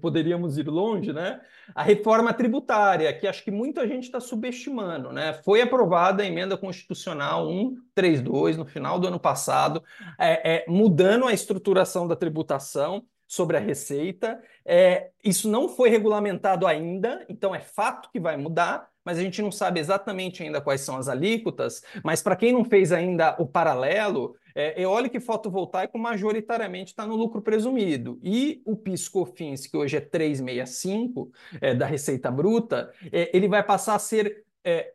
poderíamos 0.00 0.58
ir 0.58 0.68
longe, 0.68 1.12
né? 1.12 1.40
A 1.74 1.82
reforma 1.82 2.32
tributária, 2.32 3.12
que 3.12 3.26
acho 3.26 3.44
que 3.44 3.50
muita 3.50 3.86
gente 3.86 4.04
está 4.04 4.20
subestimando, 4.20 5.12
né? 5.12 5.34
Foi 5.44 5.60
aprovada 5.60 6.22
a 6.22 6.26
emenda 6.26 6.56
constitucional 6.56 7.48
132 7.48 8.56
no 8.56 8.64
final 8.64 8.98
do 8.98 9.08
ano 9.08 9.20
passado, 9.20 9.82
é, 10.18 10.56
é, 10.56 10.64
mudando 10.68 11.26
a 11.26 11.32
estruturação 11.32 12.06
da 12.06 12.16
tributação 12.16 13.04
sobre 13.26 13.56
a 13.56 13.60
receita. 13.60 14.38
É, 14.64 15.10
isso 15.24 15.48
não 15.48 15.68
foi 15.68 15.88
regulamentado 15.88 16.66
ainda, 16.66 17.24
então 17.28 17.54
é 17.54 17.60
fato 17.60 18.10
que 18.10 18.20
vai 18.20 18.36
mudar, 18.36 18.91
mas 19.04 19.18
a 19.18 19.22
gente 19.22 19.42
não 19.42 19.50
sabe 19.50 19.80
exatamente 19.80 20.42
ainda 20.42 20.60
quais 20.60 20.80
são 20.80 20.96
as 20.96 21.08
alíquotas. 21.08 21.82
Mas 22.04 22.22
para 22.22 22.36
quem 22.36 22.52
não 22.52 22.64
fez 22.64 22.92
ainda 22.92 23.36
o 23.38 23.46
paralelo, 23.46 24.36
é, 24.54 24.80
eólica 24.80 25.16
e 25.16 25.20
fotovoltaico 25.20 25.98
majoritariamente 25.98 26.92
está 26.92 27.06
no 27.06 27.16
lucro 27.16 27.42
presumido. 27.42 28.18
E 28.22 28.62
o 28.64 28.76
PIS/COFINS, 28.76 29.66
que 29.66 29.76
hoje 29.76 29.96
é 29.96 30.00
365 30.00 31.30
é, 31.60 31.74
da 31.74 31.86
Receita 31.86 32.30
Bruta, 32.30 32.92
é, 33.10 33.30
ele 33.36 33.48
vai 33.48 33.62
passar 33.62 33.94
a 33.94 33.98
ser 33.98 34.44
é, 34.64 34.92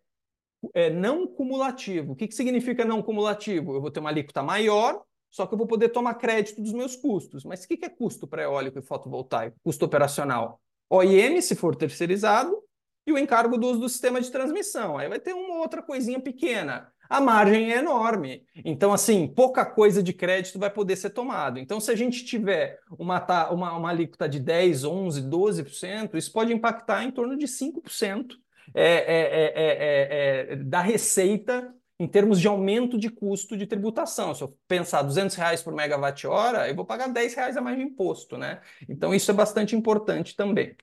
é, 0.73 0.89
não 0.89 1.27
cumulativo. 1.27 2.13
O 2.13 2.15
que, 2.15 2.27
que 2.27 2.35
significa 2.35 2.85
não 2.85 3.01
cumulativo? 3.01 3.73
Eu 3.73 3.81
vou 3.81 3.91
ter 3.91 3.99
uma 3.99 4.09
alíquota 4.09 4.41
maior, 4.41 5.01
só 5.29 5.45
que 5.45 5.53
eu 5.53 5.57
vou 5.57 5.67
poder 5.67 5.89
tomar 5.89 6.15
crédito 6.15 6.61
dos 6.61 6.73
meus 6.73 6.95
custos. 6.95 7.43
Mas 7.43 7.63
o 7.63 7.67
que, 7.67 7.77
que 7.77 7.85
é 7.85 7.89
custo 7.89 8.27
para 8.27 8.43
eólico 8.43 8.79
e 8.79 8.81
fotovoltaico? 8.81 9.57
Custo 9.63 9.85
operacional. 9.85 10.61
OIM, 10.89 11.41
se 11.41 11.55
for 11.55 11.75
terceirizado, 11.75 12.63
e 13.07 13.11
o 13.11 13.17
encargo 13.17 13.57
do 13.57 13.67
uso 13.67 13.79
do 13.79 13.89
sistema 13.89 14.21
de 14.21 14.29
transmissão. 14.29 14.97
Aí 14.97 15.09
vai 15.09 15.19
ter 15.19 15.33
uma 15.33 15.59
outra 15.59 15.81
coisinha 15.81 16.19
pequena 16.19 16.91
a 17.09 17.21
margem 17.21 17.71
é 17.71 17.77
enorme. 17.77 18.43
Então, 18.65 18.93
assim, 18.93 19.27
pouca 19.27 19.65
coisa 19.65 20.03
de 20.03 20.13
crédito 20.13 20.59
vai 20.59 20.69
poder 20.69 20.95
ser 20.95 21.11
tomado. 21.11 21.59
Então, 21.59 21.79
se 21.79 21.91
a 21.91 21.95
gente 21.95 22.25
tiver 22.25 22.79
uma, 22.97 23.25
uma, 23.49 23.77
uma 23.77 23.89
alíquota 23.89 24.27
de 24.27 24.39
10, 24.39 24.83
11, 24.83 25.21
12%, 25.23 26.15
isso 26.15 26.31
pode 26.31 26.53
impactar 26.53 27.03
em 27.03 27.11
torno 27.11 27.37
de 27.37 27.47
5% 27.47 28.33
é, 28.73 28.83
é, 28.83 28.97
é, 29.45 29.53
é, 29.55 30.53
é, 30.53 30.55
da 30.57 30.81
receita 30.81 31.73
em 31.99 32.07
termos 32.07 32.39
de 32.39 32.47
aumento 32.47 32.97
de 32.97 33.09
custo 33.09 33.57
de 33.57 33.65
tributação. 33.65 34.35
Se 34.35 34.43
eu 34.43 34.55
pensar 34.67 35.01
200 35.01 35.35
reais 35.35 35.63
por 35.63 35.73
megawatt-hora, 35.73 36.69
eu 36.69 36.75
vou 36.75 36.85
pagar 36.85 37.07
10 37.07 37.33
reais 37.33 37.57
a 37.57 37.61
mais 37.61 37.75
de 37.75 37.83
imposto, 37.83 38.37
né? 38.37 38.61
Então, 38.87 39.15
isso 39.15 39.31
é 39.31 39.33
bastante 39.33 39.75
importante 39.75 40.35
também. 40.35 40.75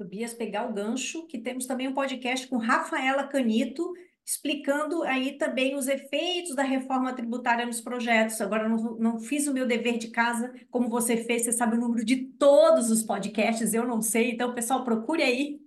Tobias, 0.00 0.32
pegar 0.32 0.66
o 0.66 0.72
gancho, 0.72 1.26
que 1.26 1.38
temos 1.38 1.66
também 1.66 1.86
um 1.86 1.92
podcast 1.92 2.48
com 2.48 2.56
Rafaela 2.56 3.24
Canito, 3.24 3.92
explicando 4.24 5.02
aí 5.02 5.36
também 5.36 5.76
os 5.76 5.88
efeitos 5.88 6.54
da 6.54 6.62
reforma 6.62 7.12
tributária 7.12 7.66
nos 7.66 7.82
projetos. 7.82 8.40
Agora, 8.40 8.66
não, 8.66 8.96
não 8.96 9.20
fiz 9.20 9.46
o 9.46 9.52
meu 9.52 9.66
dever 9.66 9.98
de 9.98 10.08
casa 10.08 10.54
como 10.70 10.88
você 10.88 11.18
fez, 11.18 11.44
você 11.44 11.52
sabe 11.52 11.76
o 11.76 11.80
número 11.80 12.02
de 12.02 12.16
todos 12.16 12.90
os 12.90 13.02
podcasts, 13.02 13.74
eu 13.74 13.86
não 13.86 14.00
sei, 14.00 14.30
então, 14.30 14.54
pessoal, 14.54 14.84
procure 14.84 15.22
aí 15.22 15.60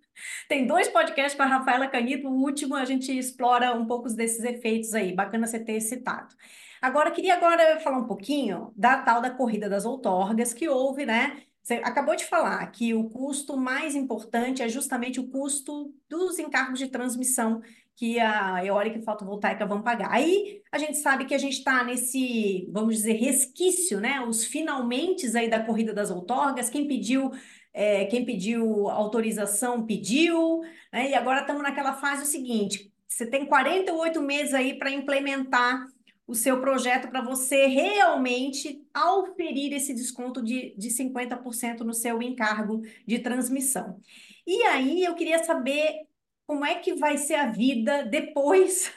tem 0.47 0.65
dois 0.67 0.87
podcasts 0.87 1.35
com 1.35 1.43
a 1.43 1.47
Rafaela 1.47 1.87
Canito, 1.87 2.27
o 2.27 2.41
último 2.41 2.75
a 2.75 2.85
gente 2.85 3.15
explora 3.15 3.73
um 3.73 3.85
pouco 3.85 4.07
desses 4.09 4.43
efeitos 4.43 4.93
aí, 4.93 5.13
bacana 5.13 5.47
você 5.47 5.59
ter 5.59 5.79
citado. 5.81 6.35
Agora, 6.81 7.11
queria 7.11 7.35
agora 7.35 7.79
falar 7.79 7.97
um 7.97 8.07
pouquinho 8.07 8.71
da 8.75 8.97
tal 9.01 9.21
da 9.21 9.29
corrida 9.29 9.69
das 9.69 9.85
outorgas 9.85 10.53
que 10.53 10.67
houve, 10.67 11.05
né? 11.05 11.43
Você 11.63 11.75
acabou 11.75 12.13
de 12.15 12.25
falar 12.25 12.65
que 12.71 12.93
o 12.93 13.09
custo 13.09 13.55
mais 13.55 13.95
importante 13.95 14.61
é 14.61 14.67
justamente 14.67 15.19
o 15.19 15.29
custo 15.29 15.93
dos 16.09 16.37
encargos 16.37 16.77
de 16.77 16.89
transmissão 16.89 17.61
que 17.95 18.19
a 18.19 18.65
eólica 18.65 18.99
e 18.99 19.03
fotovoltaica 19.03 19.65
vão 19.65 19.81
pagar. 19.81 20.11
Aí 20.11 20.61
a 20.71 20.77
gente 20.77 20.97
sabe 20.97 21.25
que 21.25 21.33
a 21.33 21.37
gente 21.37 21.59
está 21.59 21.83
nesse, 21.83 22.67
vamos 22.69 22.95
dizer, 22.95 23.13
resquício, 23.13 24.01
né? 24.01 24.19
Os 24.19 24.43
finalmente 24.43 25.25
aí 25.37 25.49
da 25.49 25.63
corrida 25.63 25.93
das 25.93 26.11
outorgas. 26.11 26.69
Quem 26.69 26.85
pediu 26.85 27.31
é, 27.73 28.05
quem 28.05 28.25
pediu 28.25 28.89
autorização 28.89 29.85
pediu, 29.85 30.61
né? 30.91 31.09
e 31.09 31.15
agora 31.15 31.41
estamos 31.41 31.63
naquela 31.63 31.93
fase 31.93 32.25
seguinte: 32.25 32.91
você 33.07 33.25
tem 33.25 33.45
48 33.45 34.21
meses 34.21 34.53
aí 34.53 34.77
para 34.77 34.91
implementar 34.91 35.87
o 36.25 36.33
seu 36.33 36.61
projeto 36.61 37.09
para 37.09 37.21
você 37.21 37.65
realmente 37.67 38.85
auferir 38.93 39.73
esse 39.73 39.93
desconto 39.93 40.41
de, 40.41 40.73
de 40.77 40.89
50% 40.89 41.79
no 41.79 41.93
seu 41.93 42.21
encargo 42.21 42.81
de 43.05 43.19
transmissão. 43.19 43.99
E 44.47 44.63
aí 44.63 45.03
eu 45.03 45.15
queria 45.15 45.43
saber 45.43 46.07
como 46.47 46.65
é 46.65 46.75
que 46.75 46.93
vai 46.95 47.17
ser 47.17 47.35
a 47.35 47.51
vida 47.51 48.03
depois 48.03 48.91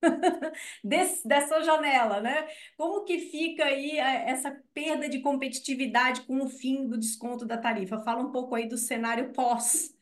Des, 0.84 1.22
dessa 1.24 1.62
janela, 1.62 2.20
né? 2.20 2.46
Como 2.76 3.04
que 3.04 3.18
fica 3.18 3.64
aí 3.64 3.98
é, 3.98 4.30
essa 4.30 4.56
perda 4.72 5.08
de 5.08 5.20
competitividade 5.20 6.22
com 6.22 6.42
o 6.42 6.48
fim 6.48 6.86
do 6.86 6.98
desconto 6.98 7.44
da 7.44 7.58
tarifa? 7.58 8.02
Fala 8.02 8.22
um 8.22 8.30
pouco 8.30 8.54
aí 8.54 8.68
do 8.68 8.78
cenário 8.78 9.32
pós, 9.32 9.94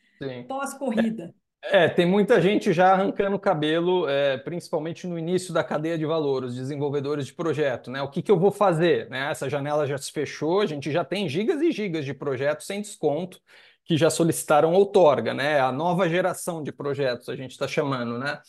pós-corrida. 0.47 1.25
É, 1.25 1.46
é, 1.61 1.89
tem 1.89 2.05
muita 2.05 2.39
gente 2.39 2.71
já 2.71 2.93
arrancando 2.93 3.35
o 3.35 3.39
cabelo, 3.39 4.07
é, 4.07 4.37
principalmente 4.37 5.05
no 5.05 5.17
início 5.17 5.53
da 5.53 5.63
cadeia 5.63 5.97
de 5.97 6.05
valor, 6.05 6.43
os 6.43 6.55
desenvolvedores 6.55 7.25
de 7.25 7.33
projeto, 7.33 7.91
né? 7.91 8.01
O 8.01 8.09
que, 8.09 8.21
que 8.21 8.31
eu 8.31 8.39
vou 8.39 8.51
fazer? 8.51 9.09
Né? 9.09 9.29
Essa 9.31 9.49
janela 9.49 9.85
já 9.85 9.97
se 9.97 10.11
fechou, 10.11 10.61
a 10.61 10.65
gente 10.65 10.91
já 10.91 11.03
tem 11.03 11.27
gigas 11.27 11.61
e 11.61 11.71
gigas 11.71 12.05
de 12.05 12.13
projetos 12.13 12.65
sem 12.65 12.81
desconto 12.81 13.39
que 13.83 13.97
já 13.97 14.09
solicitaram 14.09 14.73
outorga, 14.73 15.33
né? 15.33 15.59
A 15.59 15.71
nova 15.71 16.07
geração 16.07 16.61
de 16.61 16.71
projetos 16.71 17.29
a 17.29 17.35
gente 17.35 17.51
está 17.51 17.67
chamando, 17.67 18.19
né? 18.19 18.39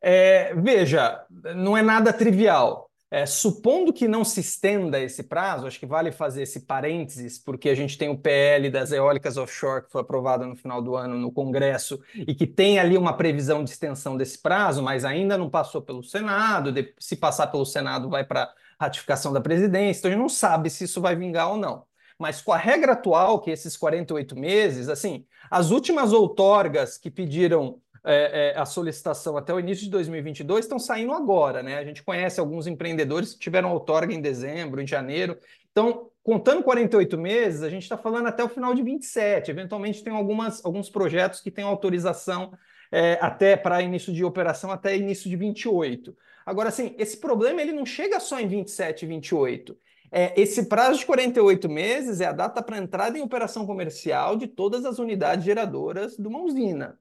É, 0.00 0.54
veja, 0.54 1.24
não 1.54 1.76
é 1.76 1.82
nada 1.82 2.12
trivial. 2.12 2.89
É, 3.12 3.26
supondo 3.26 3.92
que 3.92 4.06
não 4.06 4.24
se 4.24 4.38
estenda 4.38 5.00
esse 5.00 5.24
prazo, 5.24 5.66
acho 5.66 5.80
que 5.80 5.86
vale 5.86 6.12
fazer 6.12 6.42
esse 6.42 6.60
parênteses, 6.60 7.40
porque 7.40 7.68
a 7.68 7.74
gente 7.74 7.98
tem 7.98 8.08
o 8.08 8.16
PL 8.16 8.70
das 8.70 8.92
eólicas 8.92 9.36
offshore 9.36 9.84
que 9.84 9.90
foi 9.90 10.02
aprovado 10.02 10.46
no 10.46 10.54
final 10.54 10.80
do 10.80 10.94
ano 10.94 11.18
no 11.18 11.32
Congresso 11.32 12.00
e 12.14 12.32
que 12.32 12.46
tem 12.46 12.78
ali 12.78 12.96
uma 12.96 13.16
previsão 13.16 13.64
de 13.64 13.70
extensão 13.70 14.16
desse 14.16 14.38
prazo, 14.38 14.80
mas 14.80 15.04
ainda 15.04 15.36
não 15.36 15.50
passou 15.50 15.82
pelo 15.82 16.04
Senado. 16.04 16.72
Se 17.00 17.16
passar 17.16 17.48
pelo 17.48 17.66
Senado, 17.66 18.08
vai 18.08 18.22
para 18.22 18.48
ratificação 18.80 19.32
da 19.32 19.40
presidência. 19.40 19.98
Então 20.00 20.08
a 20.10 20.12
gente 20.12 20.22
não 20.22 20.28
sabe 20.28 20.70
se 20.70 20.84
isso 20.84 21.00
vai 21.00 21.16
vingar 21.16 21.50
ou 21.50 21.56
não. 21.56 21.84
Mas 22.16 22.40
com 22.40 22.52
a 22.52 22.56
regra 22.56 22.92
atual, 22.92 23.40
que 23.40 23.50
é 23.50 23.54
esses 23.54 23.76
48 23.76 24.38
meses, 24.38 24.88
assim, 24.88 25.26
as 25.50 25.70
últimas 25.70 26.12
outorgas 26.12 26.96
que 26.96 27.10
pediram 27.10 27.80
é, 28.04 28.52
é, 28.54 28.58
a 28.58 28.64
solicitação 28.64 29.36
até 29.36 29.52
o 29.52 29.60
início 29.60 29.84
de 29.84 29.90
2022 29.90 30.64
estão 30.64 30.78
saindo 30.78 31.12
agora, 31.12 31.62
né? 31.62 31.78
A 31.78 31.84
gente 31.84 32.02
conhece 32.02 32.40
alguns 32.40 32.66
empreendedores 32.66 33.34
que 33.34 33.40
tiveram 33.40 33.72
outorga 33.72 34.14
em 34.14 34.20
dezembro, 34.20 34.80
em 34.80 34.86
janeiro. 34.86 35.36
Então, 35.70 36.10
contando 36.22 36.62
48 36.62 37.18
meses, 37.18 37.62
a 37.62 37.68
gente 37.68 37.82
está 37.82 37.96
falando 37.96 38.26
até 38.26 38.42
o 38.42 38.48
final 38.48 38.74
de 38.74 38.82
27. 38.82 39.50
Eventualmente, 39.50 40.02
tem 40.02 40.12
algumas, 40.12 40.64
alguns 40.64 40.88
projetos 40.88 41.40
que 41.40 41.50
têm 41.50 41.64
autorização 41.64 42.52
é, 42.90 43.18
até 43.20 43.56
para 43.56 43.82
início 43.82 44.12
de 44.12 44.24
operação 44.24 44.70
até 44.70 44.96
início 44.96 45.28
de 45.28 45.36
28. 45.36 46.16
Agora, 46.44 46.70
assim, 46.70 46.94
esse 46.98 47.18
problema 47.18 47.60
ele 47.62 47.72
não 47.72 47.86
chega 47.86 48.18
só 48.18 48.40
em 48.40 48.48
27 48.48 49.04
e 49.04 49.08
28. 49.08 49.76
É, 50.12 50.40
esse 50.40 50.66
prazo 50.66 50.98
de 50.98 51.06
48 51.06 51.68
meses 51.68 52.20
é 52.20 52.26
a 52.26 52.32
data 52.32 52.60
para 52.62 52.78
entrada 52.78 53.16
em 53.16 53.22
operação 53.22 53.64
comercial 53.64 54.36
de 54.36 54.48
todas 54.48 54.84
as 54.84 54.98
unidades 54.98 55.44
geradoras 55.44 56.16
de 56.16 56.26
uma 56.26 56.42
usina. 56.42 56.98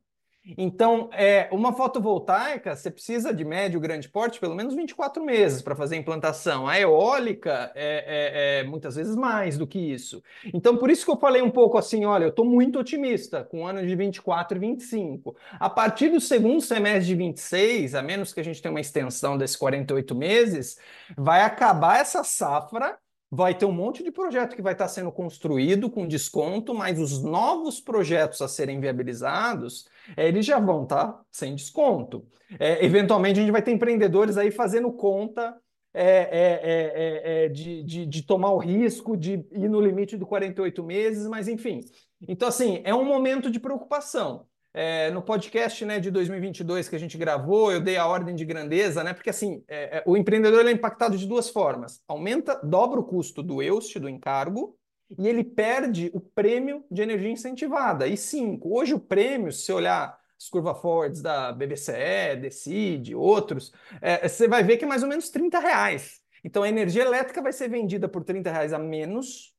Então, 0.57 1.09
é, 1.13 1.47
uma 1.51 1.73
fotovoltaica, 1.73 2.75
você 2.75 2.89
precisa 2.89 3.33
de 3.33 3.43
médio, 3.43 3.79
grande 3.79 4.09
porte, 4.09 4.39
pelo 4.39 4.55
menos 4.55 4.75
24 4.75 5.23
meses 5.23 5.61
para 5.61 5.75
fazer 5.75 5.95
a 5.95 5.99
implantação. 5.99 6.67
A 6.67 6.79
eólica 6.79 7.71
é, 7.75 8.59
é, 8.59 8.59
é, 8.59 8.63
muitas 8.63 8.95
vezes 8.95 9.15
mais 9.15 9.57
do 9.57 9.67
que 9.67 9.79
isso. 9.79 10.23
Então, 10.53 10.77
por 10.77 10.89
isso 10.89 11.05
que 11.05 11.11
eu 11.11 11.17
falei 11.17 11.41
um 11.41 11.51
pouco 11.51 11.77
assim, 11.77 12.05
olha, 12.05 12.25
eu 12.25 12.29
estou 12.29 12.45
muito 12.45 12.79
otimista 12.79 13.43
com 13.43 13.63
o 13.63 13.67
ano 13.67 13.85
de 13.85 13.95
24 13.95 14.57
e 14.57 14.59
25. 14.59 15.35
A 15.59 15.69
partir 15.69 16.09
do 16.09 16.19
segundo 16.19 16.61
semestre 16.61 17.07
de 17.07 17.15
26, 17.15 17.95
a 17.95 18.01
menos 18.01 18.33
que 18.33 18.39
a 18.39 18.43
gente 18.43 18.61
tenha 18.61 18.73
uma 18.73 18.81
extensão 18.81 19.37
desses 19.37 19.55
48 19.55 20.15
meses, 20.15 20.77
vai 21.17 21.41
acabar 21.41 21.99
essa 21.99 22.23
safra 22.23 22.97
vai 23.31 23.55
ter 23.55 23.65
um 23.65 23.71
monte 23.71 24.03
de 24.03 24.11
projeto 24.11 24.55
que 24.55 24.61
vai 24.61 24.73
estar 24.73 24.87
sendo 24.87 25.11
construído 25.11 25.89
com 25.89 26.07
desconto, 26.07 26.73
mas 26.73 26.99
os 26.99 27.21
novos 27.21 27.79
projetos 27.79 28.41
a 28.41 28.47
serem 28.47 28.79
viabilizados, 28.79 29.87
é, 30.17 30.27
eles 30.27 30.45
já 30.45 30.59
vão 30.59 30.83
estar 30.83 31.21
sem 31.31 31.53
desconto. 31.53 32.25
É, 32.59 32.83
eventualmente, 32.83 33.39
a 33.39 33.43
gente 33.43 33.51
vai 33.51 33.61
ter 33.61 33.71
empreendedores 33.71 34.37
aí 34.37 34.49
fazendo 34.49 34.91
conta 34.91 35.55
é, 35.93 36.03
é, 36.03 36.59
é, 36.63 37.45
é 37.45 37.49
de, 37.49 37.83
de, 37.83 38.05
de, 38.05 38.21
tomar 38.23 38.51
o 38.51 38.59
risco 38.59 39.17
de 39.17 39.45
ir 39.51 39.69
no 39.69 39.81
limite 39.81 40.17
do 40.17 40.25
48 40.25 40.83
meses, 40.83 41.27
mas 41.27 41.47
enfim. 41.47 41.81
Então, 42.27 42.47
assim, 42.47 42.81
é 42.83 42.93
um 42.93 43.05
momento 43.05 43.49
de 43.49 43.59
preocupação. 43.59 44.45
É, 44.73 45.09
no 45.09 45.21
podcast 45.21 45.83
né, 45.83 45.99
de 45.99 46.11
2022 46.11 46.87
que 46.87 46.95
a 46.95 46.99
gente 46.99 47.17
gravou, 47.17 47.71
eu 47.71 47.81
dei 47.81 47.97
a 47.97 48.05
ordem 48.05 48.35
de 48.35 48.45
grandeza, 48.45 49.03
né? 49.03 49.13
Porque 49.13 49.29
assim, 49.29 49.63
é, 49.67 49.97
é, 49.97 50.03
o 50.05 50.15
empreendedor 50.15 50.65
é 50.67 50.71
impactado 50.71 51.17
de 51.17 51.25
duas 51.27 51.49
formas: 51.49 52.01
aumenta, 52.07 52.59
dobra 52.63 52.99
o 52.99 53.03
custo 53.03 53.41
do 53.41 53.61
EUST, 53.63 53.99
do 53.99 54.07
encargo, 54.07 54.77
e 55.17 55.27
ele 55.27 55.43
perde 55.43 56.11
o 56.13 56.19
prêmio 56.19 56.83
de 56.91 57.01
energia 57.01 57.31
incentivada. 57.31 58.07
E 58.07 58.15
cinco, 58.15 58.77
hoje 58.77 58.93
o 58.93 58.99
prêmio, 58.99 59.51
se 59.51 59.71
olhar 59.71 60.17
as 60.39 60.47
curva 60.49 60.73
forwards 60.75 61.21
da 61.21 61.51
BBCE, 61.51 62.37
Decide, 62.39 63.15
outros, 63.15 63.73
é, 64.01 64.27
você 64.27 64.47
vai 64.47 64.63
ver 64.63 64.77
que 64.77 64.85
é 64.85 64.87
mais 64.87 65.03
ou 65.03 65.09
menos 65.09 65.29
30 65.29 65.59
reais. 65.59 66.21
Então 66.43 66.63
a 66.63 66.69
energia 66.69 67.03
elétrica 67.03 67.41
vai 67.41 67.51
ser 67.51 67.69
vendida 67.69 68.07
por 68.07 68.23
30 68.23 68.51
reais 68.51 68.71
a 68.71 68.79
menos 68.79 69.53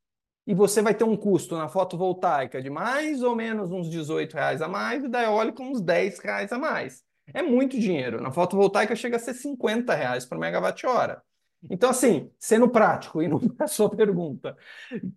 e 0.50 0.54
você 0.54 0.82
vai 0.82 0.92
ter 0.92 1.04
um 1.04 1.16
custo 1.16 1.56
na 1.56 1.68
fotovoltaica 1.68 2.60
de 2.60 2.68
mais 2.68 3.22
ou 3.22 3.36
menos 3.36 3.70
uns 3.70 3.88
18 3.88 4.34
reais 4.34 4.60
a 4.60 4.66
mais 4.66 5.04
e 5.04 5.08
da 5.08 5.22
eólica 5.22 5.62
uns 5.62 5.80
10 5.80 6.18
reais 6.18 6.50
a 6.50 6.58
mais. 6.58 7.04
É 7.32 7.40
muito 7.40 7.78
dinheiro. 7.78 8.20
Na 8.20 8.32
fotovoltaica 8.32 8.96
chega 8.96 9.14
a 9.14 9.20
ser 9.20 9.34
50 9.34 9.94
reais 9.94 10.26
por 10.26 10.36
megawatt-hora. 10.36 11.22
Então, 11.70 11.90
assim, 11.90 12.32
sendo 12.36 12.68
prático, 12.68 13.22
e 13.22 13.28
não 13.28 13.40
a 13.60 13.68
sua 13.68 13.88
pergunta, 13.88 14.56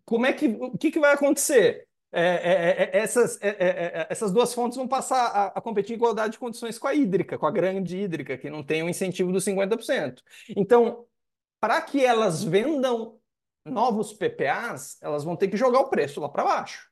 como 0.06 0.28
é 0.28 0.34
que 0.34 0.50
o 0.50 0.78
que, 0.78 0.92
que 0.92 1.00
vai 1.00 1.14
acontecer? 1.16 1.88
É, 2.12 2.22
é, 2.22 2.84
é, 2.84 2.98
essas, 3.00 3.42
é, 3.42 3.48
é, 3.48 3.56
é, 3.58 4.08
essas 4.12 4.32
duas 4.32 4.54
fontes 4.54 4.78
vão 4.78 4.88
passar 4.88 5.26
a, 5.30 5.46
a, 5.48 5.62
competir 5.62 5.94
em 5.94 5.96
igualdade 5.96 6.34
de 6.34 6.40
condições 6.40 6.78
com 6.78 6.86
a 6.88 6.94
hídrica, 6.94 7.40
com 7.40 7.48
a 7.48 7.52
grande 7.52 7.98
hídrica, 7.98 8.38
que 8.38 8.52
não 8.52 8.62
tem 8.62 8.84
o 8.84 8.90
incentivo 8.90 9.32
dos 9.32 9.44
50%. 9.44 10.22
Então, 10.56 11.08
para 11.60 11.82
que 11.82 12.06
elas 12.06 12.44
vendam 12.44 13.18
novos 13.66 14.14
PPAs, 14.14 14.98
elas 15.02 15.24
vão 15.24 15.36
ter 15.36 15.48
que 15.48 15.58
jogar 15.58 15.80
o 15.80 15.90
preço 15.90 16.20
lá 16.20 16.30
para 16.30 16.44
baixo. 16.44 16.90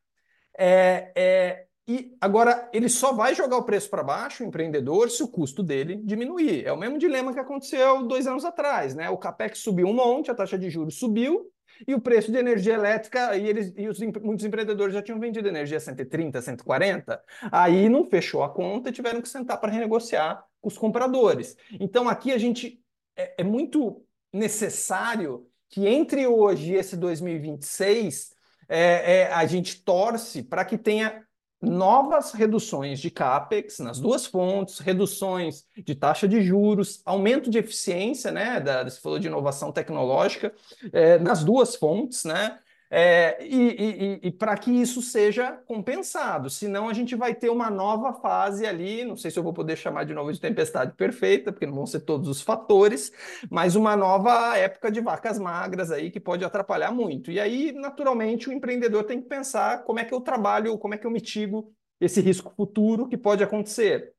É, 0.57 1.11
é, 1.15 1.65
e 1.87 2.15
agora 2.21 2.69
ele 2.71 2.87
só 2.87 3.11
vai 3.11 3.35
jogar 3.35 3.57
o 3.57 3.63
preço 3.63 3.89
para 3.89 4.03
baixo, 4.03 4.43
o 4.43 4.47
empreendedor, 4.47 5.09
se 5.09 5.23
o 5.23 5.27
custo 5.27 5.63
dele 5.63 5.97
diminuir. 6.03 6.65
É 6.65 6.71
o 6.71 6.77
mesmo 6.77 6.97
dilema 6.97 7.33
que 7.33 7.39
aconteceu 7.39 8.03
dois 8.07 8.27
anos 8.27 8.45
atrás, 8.45 8.95
né? 8.95 9.09
O 9.09 9.17
capex 9.17 9.59
subiu 9.59 9.87
um 9.87 9.93
monte, 9.93 10.31
a 10.31 10.35
taxa 10.35 10.57
de 10.57 10.69
juros 10.69 10.95
subiu 10.95 11.51
e 11.87 11.95
o 11.95 12.01
preço 12.01 12.31
de 12.31 12.37
energia 12.37 12.73
elétrica 12.75 13.35
e 13.35 13.47
eles 13.47 13.73
e 13.75 13.87
os, 13.87 13.99
muitos 13.99 14.45
empreendedores 14.45 14.93
já 14.93 15.01
tinham 15.01 15.19
vendido 15.19 15.47
energia 15.47 15.77
a 15.77 15.79
130, 15.79 16.41
140, 16.41 17.23
aí 17.51 17.89
não 17.89 18.05
fechou 18.05 18.43
a 18.43 18.49
conta 18.49 18.89
e 18.89 18.93
tiveram 18.93 19.21
que 19.21 19.29
sentar 19.29 19.59
para 19.59 19.71
renegociar 19.71 20.45
com 20.61 20.67
os 20.67 20.77
compradores. 20.77 21.57
Então 21.79 22.07
aqui 22.07 22.31
a 22.31 22.37
gente 22.37 22.81
é, 23.17 23.41
é 23.41 23.43
muito 23.43 24.05
necessário 24.31 25.47
que 25.71 25.87
entre 25.87 26.27
hoje 26.27 26.73
e 26.73 26.75
esse 26.75 26.97
2026, 26.97 28.31
é, 28.67 29.21
é, 29.21 29.33
a 29.33 29.45
gente 29.45 29.81
torce 29.83 30.43
para 30.43 30.65
que 30.65 30.77
tenha 30.77 31.23
novas 31.61 32.33
reduções 32.33 32.99
de 32.99 33.09
CAPEX 33.09 33.79
nas 33.79 33.99
duas 33.99 34.25
fontes, 34.25 34.79
reduções 34.79 35.63
de 35.77 35.95
taxa 35.95 36.27
de 36.27 36.41
juros, 36.41 37.01
aumento 37.05 37.49
de 37.49 37.57
eficiência, 37.57 38.31
né? 38.31 38.59
Da, 38.59 38.83
você 38.83 38.99
falou 38.99 39.17
de 39.19 39.27
inovação 39.27 39.71
tecnológica, 39.71 40.53
é, 40.91 41.17
nas 41.19 41.43
duas 41.43 41.75
fontes, 41.75 42.25
né? 42.25 42.59
É, 42.93 43.41
e, 43.41 44.19
e, 44.21 44.27
e 44.27 44.31
para 44.31 44.57
que 44.57 44.69
isso 44.69 45.01
seja 45.01 45.53
compensado, 45.65 46.49
senão 46.49 46.89
a 46.89 46.93
gente 46.93 47.15
vai 47.15 47.33
ter 47.33 47.49
uma 47.49 47.69
nova 47.69 48.11
fase 48.13 48.65
ali. 48.65 49.05
Não 49.05 49.15
sei 49.15 49.31
se 49.31 49.39
eu 49.39 49.43
vou 49.43 49.53
poder 49.53 49.77
chamar 49.77 50.03
de 50.03 50.13
novo 50.13 50.33
de 50.33 50.41
tempestade 50.41 50.91
perfeita, 50.97 51.53
porque 51.53 51.65
não 51.65 51.73
vão 51.73 51.85
ser 51.85 52.01
todos 52.01 52.27
os 52.27 52.41
fatores, 52.41 53.09
mas 53.49 53.77
uma 53.77 53.95
nova 53.95 54.57
época 54.57 54.91
de 54.91 54.99
vacas 54.99 55.39
magras 55.39 55.89
aí 55.89 56.11
que 56.11 56.19
pode 56.19 56.43
atrapalhar 56.43 56.91
muito. 56.91 57.31
E 57.31 57.39
aí, 57.39 57.71
naturalmente, 57.71 58.49
o 58.49 58.51
empreendedor 58.51 59.05
tem 59.05 59.21
que 59.21 59.29
pensar 59.29 59.85
como 59.85 59.99
é 59.99 60.03
que 60.03 60.13
eu 60.13 60.19
trabalho, 60.19 60.77
como 60.77 60.93
é 60.93 60.97
que 60.97 61.07
eu 61.07 61.11
mitigo 61.11 61.73
esse 61.97 62.19
risco 62.19 62.53
futuro 62.57 63.07
que 63.07 63.17
pode 63.17 63.41
acontecer. 63.41 64.11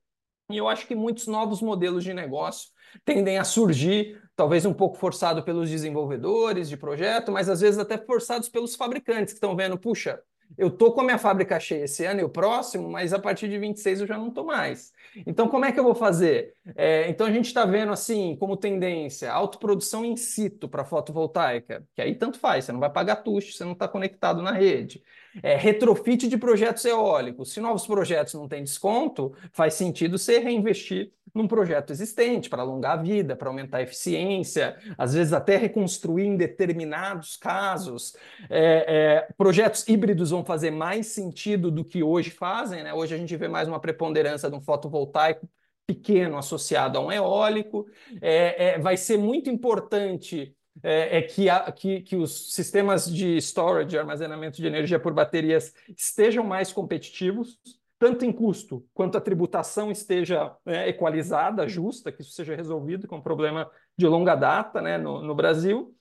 E 0.51 0.57
eu 0.57 0.67
acho 0.67 0.87
que 0.87 0.95
muitos 0.95 1.27
novos 1.27 1.61
modelos 1.61 2.03
de 2.03 2.15
negócio 2.15 2.71
tendem 3.05 3.39
a 3.39 3.45
surgir 3.45 4.19
talvez 4.37 4.65
um 4.65 4.73
pouco 4.75 4.97
forçado 4.97 5.43
pelos 5.43 5.71
desenvolvedores 5.71 6.69
de 6.69 6.77
projeto, 6.77 7.31
mas 7.31 7.49
às 7.49 7.61
vezes 7.61 7.79
até 7.79 7.99
forçados 7.99 8.49
pelos 8.49 8.75
fabricantes 8.75 9.33
que 9.33 9.39
estão 9.39 9.57
vendo, 9.57 9.79
puxa, 9.79 10.21
eu 10.57 10.71
tô 10.71 10.93
com 10.93 11.01
a 11.01 11.05
minha 11.05 11.19
fábrica 11.19 11.59
cheia 11.59 11.85
esse 11.85 12.05
ano 12.05 12.21
e 12.21 12.25
o 12.25 12.29
próximo, 12.29 12.89
mas 12.89 13.13
a 13.13 13.19
partir 13.19 13.49
de 13.49 13.59
26 13.59 14.01
eu 14.03 14.07
já 14.07 14.19
não 14.19 14.31
tô 14.31 14.45
mais. 14.45 14.93
Então, 15.27 15.49
como 15.49 15.65
é 15.65 15.73
que 15.73 15.81
eu 15.81 15.85
vou 15.85 15.95
fazer? 15.95 16.55
É, 16.77 17.09
então, 17.09 17.27
a 17.27 17.31
gente 17.31 17.47
está 17.47 17.65
vendo 17.65 17.93
assim, 17.93 18.37
como 18.37 18.57
tendência, 18.57 19.33
autoprodução 19.33 20.05
in 20.05 20.17
situ 20.17 20.69
para 20.69 20.85
fotovoltaica, 20.85 21.87
que 21.95 22.03
aí 22.03 22.15
tanto 22.15 22.39
faz, 22.39 22.65
você 22.65 22.73
não 22.73 22.81
vai 22.81 22.91
pagar 22.91 23.17
tuxo, 23.17 23.53
você 23.53 23.65
não 23.65 23.73
está 23.73 23.89
conectado 23.89 24.43
na 24.43 24.53
rede. 24.53 25.03
É, 25.43 25.57
retrofit 25.57 26.29
de 26.29 26.37
projetos 26.37 26.85
eólicos. 26.85 27.53
Se 27.53 27.61
novos 27.61 27.87
projetos 27.87 28.35
não 28.35 28.49
têm 28.49 28.65
desconto, 28.65 29.35
faz 29.53 29.75
sentido 29.75 30.19
você 30.19 30.39
reinvestir 30.39 31.13
num 31.35 31.49
projeto 31.49 31.91
existente 31.91 32.51
para 32.51 32.63
alongar 32.63 32.99
a 32.99 33.03
vida, 33.03 33.35
para 33.35 33.49
aumentar 33.49 33.79
a 33.79 33.83
eficiência, 33.83 34.77
às 34.99 35.15
vezes 35.15 35.33
até 35.33 35.57
reconstruir 35.57 36.27
em 36.27 36.37
determinados 36.37 37.37
casos. 37.37 38.15
É, 38.51 39.25
é, 39.29 39.33
projetos 39.37 39.87
híbridos 39.89 40.31
vão 40.31 40.45
fazer 40.45 40.71
mais 40.71 41.07
sentido 41.09 41.71
do 41.71 41.85
que 41.85 42.03
hoje 42.03 42.31
fazem. 42.31 42.83
Né? 42.83 42.93
Hoje 42.93 43.15
a 43.15 43.19
gente 43.19 43.37
vê 43.37 43.49
mais 43.49 43.67
uma 43.67 43.81
preponderância 43.81 44.51
de 44.51 44.57
um 44.57 44.61
fotovoltaico 44.61 45.49
pequeno 45.87 46.37
associado 46.37 46.99
a 46.99 47.01
um 47.01 47.11
eólico. 47.11 47.87
É, 48.21 48.75
é 48.75 48.79
vai 48.79 48.97
ser 48.97 49.17
muito 49.17 49.49
importante 49.49 50.55
é, 50.83 51.19
é 51.19 51.23
que, 51.23 51.49
a, 51.49 51.71
que, 51.73 52.01
que, 52.01 52.17
os 52.17 52.55
sistemas 52.55 53.13
de 53.13 53.37
storage, 53.39 53.91
de 53.91 53.99
armazenamento 53.99 54.57
de 54.57 54.67
energia 54.67 54.99
por 54.99 55.13
baterias, 55.13 55.75
estejam 55.97 56.45
mais 56.45 56.73
competitivos, 56.73 57.59
tanto 57.99 58.25
em 58.25 58.33
custo 58.33 58.85
quanto 58.93 59.17
a 59.17 59.21
tributação 59.21 59.91
esteja 59.91 60.57
né, 60.65 60.89
equalizada, 60.89 61.69
justa, 61.69 62.11
que 62.11 62.23
isso 62.23 62.33
seja 62.33 62.55
resolvido, 62.57 63.07
que 63.07 63.15
é 63.15 63.17
um 63.17 63.23
problema 63.23 63.71
de 63.97 64.07
longa 64.07 64.35
data 64.35 64.81
né, 64.81 64.99
no, 64.99 65.23
no 65.23 65.35
Brasil. 65.35 65.95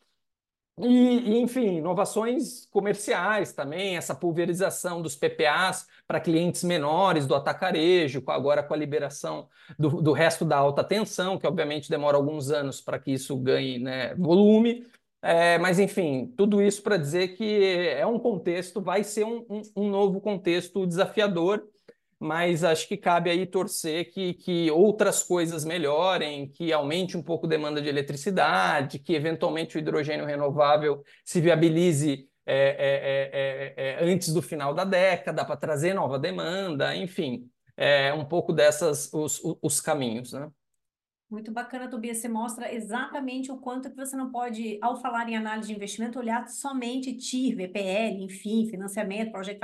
E, 0.79 1.37
enfim, 1.37 1.77
inovações 1.77 2.65
comerciais 2.67 3.53
também, 3.53 3.97
essa 3.97 4.15
pulverização 4.15 5.01
dos 5.01 5.15
PPAs 5.15 5.85
para 6.07 6.19
clientes 6.19 6.63
menores 6.63 7.27
do 7.27 7.35
atacarejo, 7.35 8.23
agora 8.27 8.63
com 8.63 8.73
a 8.73 8.77
liberação 8.77 9.47
do, 9.77 10.01
do 10.01 10.11
resto 10.11 10.43
da 10.45 10.57
alta 10.57 10.83
tensão, 10.83 11.37
que 11.37 11.45
obviamente 11.45 11.89
demora 11.89 12.17
alguns 12.17 12.49
anos 12.49 12.81
para 12.81 12.97
que 12.97 13.11
isso 13.11 13.37
ganhe 13.37 13.79
né, 13.79 14.15
volume. 14.15 14.85
É, 15.21 15.59
mas, 15.59 15.77
enfim, 15.77 16.33
tudo 16.35 16.61
isso 16.61 16.81
para 16.81 16.97
dizer 16.97 17.35
que 17.35 17.87
é 17.89 18.05
um 18.07 18.17
contexto, 18.17 18.81
vai 18.81 19.03
ser 19.03 19.23
um, 19.23 19.45
um, 19.49 19.61
um 19.75 19.89
novo 19.89 20.19
contexto 20.19 20.87
desafiador 20.87 21.63
mas 22.21 22.63
acho 22.63 22.87
que 22.87 22.95
cabe 22.95 23.31
aí 23.31 23.47
torcer 23.47 24.13
que, 24.13 24.35
que 24.35 24.69
outras 24.69 25.23
coisas 25.23 25.65
melhorem, 25.65 26.47
que 26.47 26.71
aumente 26.71 27.17
um 27.17 27.23
pouco 27.23 27.47
a 27.47 27.49
demanda 27.49 27.81
de 27.81 27.89
eletricidade, 27.89 28.99
que 28.99 29.15
eventualmente 29.15 29.75
o 29.75 29.79
hidrogênio 29.79 30.27
renovável 30.27 31.03
se 31.25 31.41
viabilize 31.41 32.29
é, 32.45 33.73
é, 33.75 34.03
é, 34.03 34.05
antes 34.05 34.31
do 34.31 34.39
final 34.39 34.71
da 34.71 34.83
década 34.83 35.43
para 35.43 35.57
trazer 35.57 35.95
nova 35.95 36.19
demanda, 36.19 36.95
enfim, 36.95 37.49
é 37.75 38.13
um 38.13 38.23
pouco 38.23 38.53
dessas 38.53 39.11
os, 39.11 39.41
os 39.59 39.81
caminhos, 39.81 40.33
né? 40.33 40.47
Muito 41.27 41.51
bacana, 41.51 41.89
Tobias. 41.89 42.17
Você 42.17 42.27
mostra 42.27 42.71
exatamente 42.71 43.51
o 43.51 43.57
quanto 43.57 43.89
que 43.89 43.95
você 43.95 44.15
não 44.15 44.29
pode, 44.29 44.77
ao 44.79 45.01
falar 45.01 45.27
em 45.27 45.37
análise 45.37 45.69
de 45.69 45.73
investimento, 45.73 46.19
olhar 46.19 46.45
somente 46.47 47.13
TIR, 47.13 47.55
VPL, 47.55 48.21
enfim, 48.21 48.67
financiamento, 48.69 49.31
projeto 49.31 49.59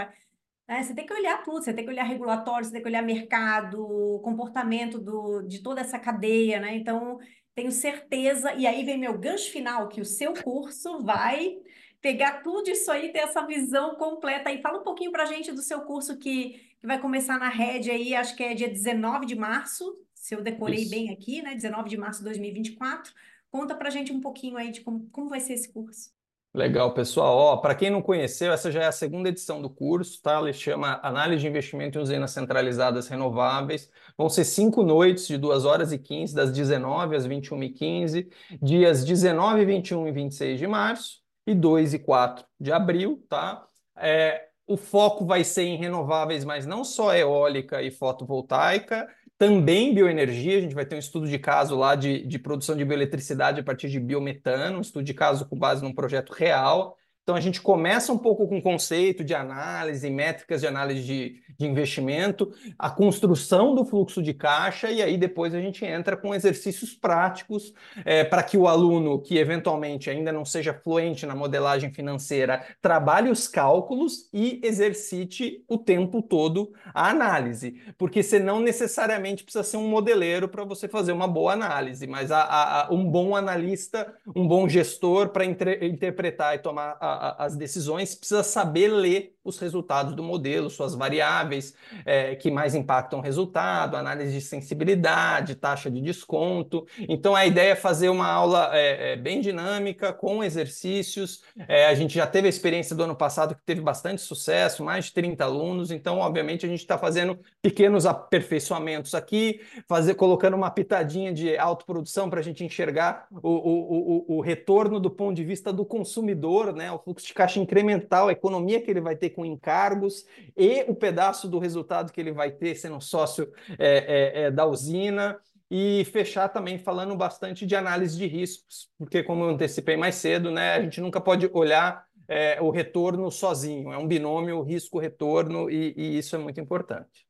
é, 0.67 0.83
você 0.83 0.93
tem 0.93 1.05
que 1.05 1.13
olhar 1.13 1.43
tudo, 1.43 1.63
você 1.63 1.73
tem 1.73 1.85
que 1.85 1.91
olhar 1.91 2.03
regulatório, 2.03 2.65
você 2.65 2.73
tem 2.73 2.81
que 2.81 2.87
olhar 2.87 3.01
mercado, 3.01 4.19
comportamento 4.21 4.99
do, 4.99 5.41
de 5.41 5.63
toda 5.63 5.79
essa 5.79 5.97
cadeia, 5.97 6.59
né? 6.59 6.75
Então, 6.75 7.19
tenho 7.55 7.71
certeza, 7.71 8.53
e 8.53 8.67
aí 8.67 8.83
vem 8.83 8.97
meu 8.97 9.17
gancho 9.17 9.49
final, 9.49 9.87
que 9.87 10.01
o 10.01 10.05
seu 10.05 10.33
curso 10.33 10.99
vai 11.03 11.57
pegar 12.01 12.43
tudo 12.43 12.69
isso 12.69 12.91
aí, 12.91 13.11
ter 13.11 13.19
essa 13.19 13.45
visão 13.45 13.95
completa. 13.95 14.51
E 14.51 14.61
fala 14.61 14.79
um 14.79 14.83
pouquinho 14.83 15.11
para 15.11 15.23
a 15.23 15.25
gente 15.25 15.53
do 15.53 15.61
seu 15.61 15.81
curso 15.81 16.17
que, 16.17 16.59
que 16.79 16.85
vai 16.85 16.99
começar 16.99 17.39
na 17.39 17.49
rede 17.49 17.89
aí, 17.89 18.13
acho 18.13 18.35
que 18.35 18.43
é 18.43 18.53
dia 18.53 18.67
19 18.69 19.25
de 19.25 19.35
março, 19.35 19.97
se 20.13 20.35
eu 20.35 20.41
decorei 20.41 20.81
isso. 20.81 20.91
bem 20.91 21.11
aqui, 21.11 21.41
né? 21.41 21.55
19 21.55 21.89
de 21.89 21.97
março 21.97 22.19
de 22.19 22.25
2024. 22.25 23.13
Conta 23.49 23.73
para 23.73 23.87
a 23.87 23.91
gente 23.91 24.11
um 24.11 24.19
pouquinho 24.19 24.57
aí 24.57 24.69
de 24.69 24.81
como, 24.81 25.09
como 25.11 25.29
vai 25.29 25.39
ser 25.39 25.53
esse 25.53 25.71
curso. 25.71 26.11
Legal, 26.53 26.91
pessoal. 26.93 27.61
Para 27.61 27.75
quem 27.75 27.91
não 27.91 28.01
conheceu, 28.01 28.51
essa 28.51 28.71
já 28.71 28.81
é 28.83 28.87
a 28.87 28.91
segunda 28.91 29.29
edição 29.29 29.61
do 29.61 29.69
curso, 29.69 30.19
tá? 30.23 30.39
Ele 30.41 30.51
chama 30.51 30.99
Análise 31.03 31.41
de 31.41 31.47
Investimento 31.47 31.99
em 31.99 32.01
Usinas 32.01 32.31
Centralizadas 32.31 33.07
Renováveis. 33.07 33.89
Vão 34.17 34.27
ser 34.27 34.43
cinco 34.43 34.81
noites 34.81 35.27
de 35.27 35.37
2 35.37 35.65
horas 35.65 35.91
e 35.91 35.99
15, 35.99 36.33
das 36.33 36.51
19 36.51 37.15
às 37.15 37.25
21 37.27 37.63
e 37.63 37.69
15, 37.69 38.29
dias 38.59 39.05
19, 39.05 39.65
21 39.65 40.07
e 40.07 40.11
26 40.11 40.57
de 40.57 40.65
março 40.65 41.21
e 41.45 41.53
2 41.53 41.93
e 41.93 41.99
4 41.99 42.43
de 42.59 42.71
abril, 42.71 43.23
tá? 43.29 43.67
É, 43.95 44.47
o 44.65 44.75
foco 44.77 45.25
vai 45.25 45.43
ser 45.43 45.63
em 45.63 45.77
renováveis, 45.77 46.43
mas 46.43 46.65
não 46.65 46.83
só 46.83 47.13
eólica 47.15 47.83
e 47.83 47.91
fotovoltaica, 47.91 49.07
também 49.37 49.93
bioenergia, 49.93 50.57
a 50.57 50.61
gente 50.61 50.75
vai 50.75 50.85
ter 50.85 50.95
um 50.95 50.99
estudo 50.99 51.27
de 51.27 51.37
caso 51.39 51.75
lá 51.77 51.95
de, 51.95 52.25
de 52.25 52.39
produção 52.39 52.75
de 52.75 52.83
bioeletricidade 52.85 53.59
a 53.59 53.63
partir 53.63 53.89
de 53.89 53.99
biometano, 53.99 54.77
um 54.79 54.81
estudo 54.81 55.03
de 55.05 55.13
caso 55.13 55.47
com 55.47 55.57
base 55.57 55.83
num 55.83 55.93
projeto 55.93 56.31
real. 56.33 56.97
Então 57.27 57.35
a 57.35 57.41
gente 57.41 57.61
começa 57.61 58.13
um 58.13 58.17
pouco 58.17 58.47
com 58.47 58.61
conceito 58.61 59.21
de 59.21 59.35
análise, 59.35 60.09
métricas 60.09 60.61
de 60.61 60.67
análise 60.67 61.03
de, 61.03 61.41
de 61.57 61.67
investimento, 61.67 62.53
a 62.79 62.89
construção 62.89 63.75
do 63.75 63.83
fluxo 63.83 64.23
de 64.23 64.33
caixa, 64.33 64.89
e 64.89 65.01
aí 65.01 65.17
depois 65.17 65.53
a 65.53 65.59
gente 65.59 65.83
entra 65.83 66.15
com 66.15 66.33
exercícios 66.33 66.93
práticos 66.93 67.73
é, 68.05 68.23
para 68.23 68.41
que 68.43 68.57
o 68.57 68.65
aluno, 68.65 69.19
que 69.19 69.37
eventualmente 69.37 70.09
ainda 70.09 70.31
não 70.31 70.45
seja 70.45 70.73
fluente 70.73 71.25
na 71.25 71.35
modelagem 71.35 71.91
financeira, 71.91 72.63
trabalhe 72.81 73.29
os 73.29 73.45
cálculos 73.45 74.29
e 74.31 74.61
exercite 74.63 75.65
o 75.67 75.77
tempo 75.77 76.21
todo 76.21 76.71
a 76.93 77.09
análise. 77.09 77.81
Porque 77.97 78.23
você 78.23 78.39
não 78.39 78.61
necessariamente 78.61 79.43
precisa 79.43 79.65
ser 79.65 79.75
um 79.75 79.89
modeleiro 79.89 80.47
para 80.47 80.63
você 80.63 80.87
fazer 80.87 81.11
uma 81.11 81.27
boa 81.27 81.51
análise, 81.51 82.07
mas 82.07 82.31
a, 82.31 82.39
a, 82.39 82.85
a, 82.85 82.93
um 82.93 83.03
bom 83.03 83.35
analista, 83.35 84.13
um 84.33 84.47
bom 84.47 84.69
gestor 84.69 85.27
para 85.27 85.43
interpretar 85.43 86.55
e 86.55 86.59
tomar 86.59 86.95
a, 87.01 87.16
as 87.37 87.55
decisões, 87.55 88.15
precisa 88.15 88.43
saber 88.43 88.89
ler 88.89 89.37
os 89.47 89.57
resultados 89.57 90.13
do 90.13 90.21
modelo, 90.21 90.69
suas 90.69 90.93
variáveis 90.93 91.73
é, 92.05 92.35
que 92.35 92.51
mais 92.51 92.75
impactam 92.75 93.19
o 93.19 93.21
resultado, 93.21 93.95
análise 93.95 94.33
de 94.33 94.41
sensibilidade, 94.41 95.55
taxa 95.55 95.89
de 95.89 96.01
desconto. 96.01 96.85
Então, 97.07 97.35
a 97.35 97.45
ideia 97.45 97.71
é 97.71 97.75
fazer 97.75 98.09
uma 98.09 98.27
aula 98.27 98.69
é, 98.73 99.13
é, 99.13 99.15
bem 99.15 99.39
dinâmica, 99.39 100.11
com 100.11 100.43
exercícios. 100.43 101.43
É, 101.67 101.85
a 101.87 101.95
gente 101.95 102.13
já 102.13 102.27
teve 102.27 102.47
a 102.47 102.49
experiência 102.49 102.95
do 102.95 103.03
ano 103.03 103.15
passado 103.15 103.55
que 103.55 103.61
teve 103.65 103.79
bastante 103.79 104.21
sucesso, 104.21 104.83
mais 104.83 105.05
de 105.05 105.13
30 105.13 105.43
alunos. 105.45 105.91
Então, 105.91 106.19
obviamente, 106.19 106.65
a 106.65 106.69
gente 106.69 106.81
está 106.81 106.97
fazendo 106.97 107.39
pequenos 107.61 108.05
aperfeiçoamentos 108.05 109.15
aqui, 109.15 109.61
fazer, 109.87 110.15
colocando 110.15 110.55
uma 110.55 110.69
pitadinha 110.69 111.31
de 111.31 111.57
autoprodução 111.57 112.29
para 112.29 112.41
a 112.41 112.43
gente 112.43 112.65
enxergar 112.65 113.27
o, 113.31 113.49
o, 113.49 114.35
o, 114.35 114.37
o 114.37 114.41
retorno 114.41 114.99
do 114.99 115.09
ponto 115.09 115.35
de 115.35 115.43
vista 115.45 115.71
do 115.71 115.85
consumidor, 115.85 116.73
né? 116.73 116.91
o 117.05 117.06
fluxo 117.07 117.25
de 117.25 117.33
caixa 117.33 117.57
incremental, 117.57 118.27
a 118.27 118.33
economia 118.33 118.81
que 118.81 118.91
ele 118.91 118.99
vai 118.99 119.15
ter 119.15 119.29
com 119.29 119.45
encargos 119.45 120.25
e 120.57 120.83
o 120.89 120.93
pedaço 120.93 121.47
do 121.47 121.57
resultado 121.57 122.11
que 122.11 122.19
ele 122.19 122.33
vai 122.33 122.51
ter 122.51 122.75
sendo 122.75 122.99
sócio 122.99 123.49
é, 123.79 123.97
é, 123.97 124.41
é, 124.43 124.51
da 124.51 124.65
usina. 124.65 125.39
E 125.69 126.05
fechar 126.05 126.47
também 126.47 126.77
falando 126.77 127.13
bastante 127.13 127.65
de 127.65 127.75
análise 127.75 128.17
de 128.17 128.25
riscos, 128.25 128.89
porque, 128.97 129.21
como 129.21 129.43
eu 129.43 129.49
antecipei 129.49 129.97
mais 129.97 130.15
cedo, 130.15 130.49
né, 130.49 130.75
a 130.75 130.81
gente 130.81 131.01
nunca 131.01 131.19
pode 131.19 131.49
olhar 131.51 132.05
é, 132.25 132.61
o 132.61 132.69
retorno 132.69 133.29
sozinho, 133.29 133.91
é 133.91 133.97
um 133.97 134.07
binômio 134.07 134.61
risco-retorno, 134.61 135.69
e, 135.69 135.93
e 135.97 136.17
isso 136.17 136.37
é 136.37 136.39
muito 136.39 136.61
importante. 136.61 137.27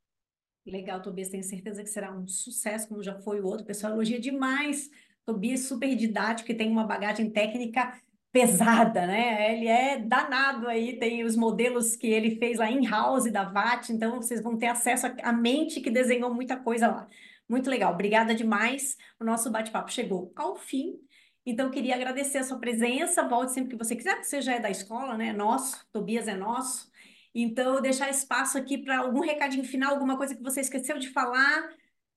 Legal, 0.68 1.02
Tobias, 1.02 1.30
tenho 1.30 1.44
certeza 1.44 1.82
que 1.82 1.90
será 1.90 2.12
um 2.12 2.28
sucesso, 2.28 2.88
como 2.88 3.02
já 3.02 3.16
foi 3.22 3.42
o 3.42 3.46
outro. 3.46 3.64
O 3.64 3.68
pessoal 3.68 3.94
elogia 3.94 4.20
demais. 4.20 4.88
Tobias, 5.26 5.62
super 5.62 5.96
didático, 5.96 6.46
que 6.46 6.54
tem 6.54 6.70
uma 6.70 6.86
bagagem 6.86 7.32
técnica 7.32 8.00
pesada, 8.32 9.08
né? 9.08 9.54
Ele 9.54 9.68
é 9.68 9.98
danado 10.00 10.68
aí, 10.68 11.00
tem 11.00 11.24
os 11.24 11.36
modelos 11.36 11.96
que 11.96 12.08
ele 12.08 12.38
fez 12.38 12.60
lá 12.60 12.70
in-house 12.70 13.32
da 13.32 13.44
VAT, 13.44 13.90
então 13.90 14.22
vocês 14.22 14.42
vão 14.42 14.58
ter 14.58 14.68
acesso 14.68 15.08
à 15.24 15.34
mente 15.34 15.82
que 15.82 15.90
desenhou 15.90 16.34
muita 16.34 16.58
coisa 16.58 16.88
lá. 16.88 17.08
Muito 17.50 17.70
legal, 17.70 17.94
obrigada 17.94 18.36
demais. 18.36 18.98
O 19.20 19.24
nosso 19.24 19.50
bate-papo 19.50 19.92
chegou 19.92 20.32
ao 20.36 20.56
fim. 20.56 21.00
Então, 21.46 21.72
queria 21.72 21.96
agradecer 21.96 22.40
a 22.40 22.44
sua 22.44 22.60
presença. 22.60 23.28
Volte 23.28 23.54
sempre 23.54 23.70
que 23.70 23.84
você 23.84 23.96
quiser, 23.96 24.22
você 24.22 24.42
já 24.42 24.56
é 24.56 24.60
da 24.60 24.70
escola, 24.70 25.18
né? 25.18 25.30
É 25.30 25.34
nosso, 25.34 25.86
Tobias 25.94 26.28
é 26.28 26.36
nosso. 26.36 26.92
Então, 27.34 27.82
deixar 27.82 28.10
espaço 28.10 28.58
aqui 28.58 28.78
para 28.78 29.00
algum 29.00 29.22
recadinho 29.22 29.64
final, 29.64 29.94
alguma 29.94 30.18
coisa 30.18 30.36
que 30.36 30.44
você 30.44 30.60
esqueceu 30.60 30.98
de 31.00 31.10
falar, 31.10 31.70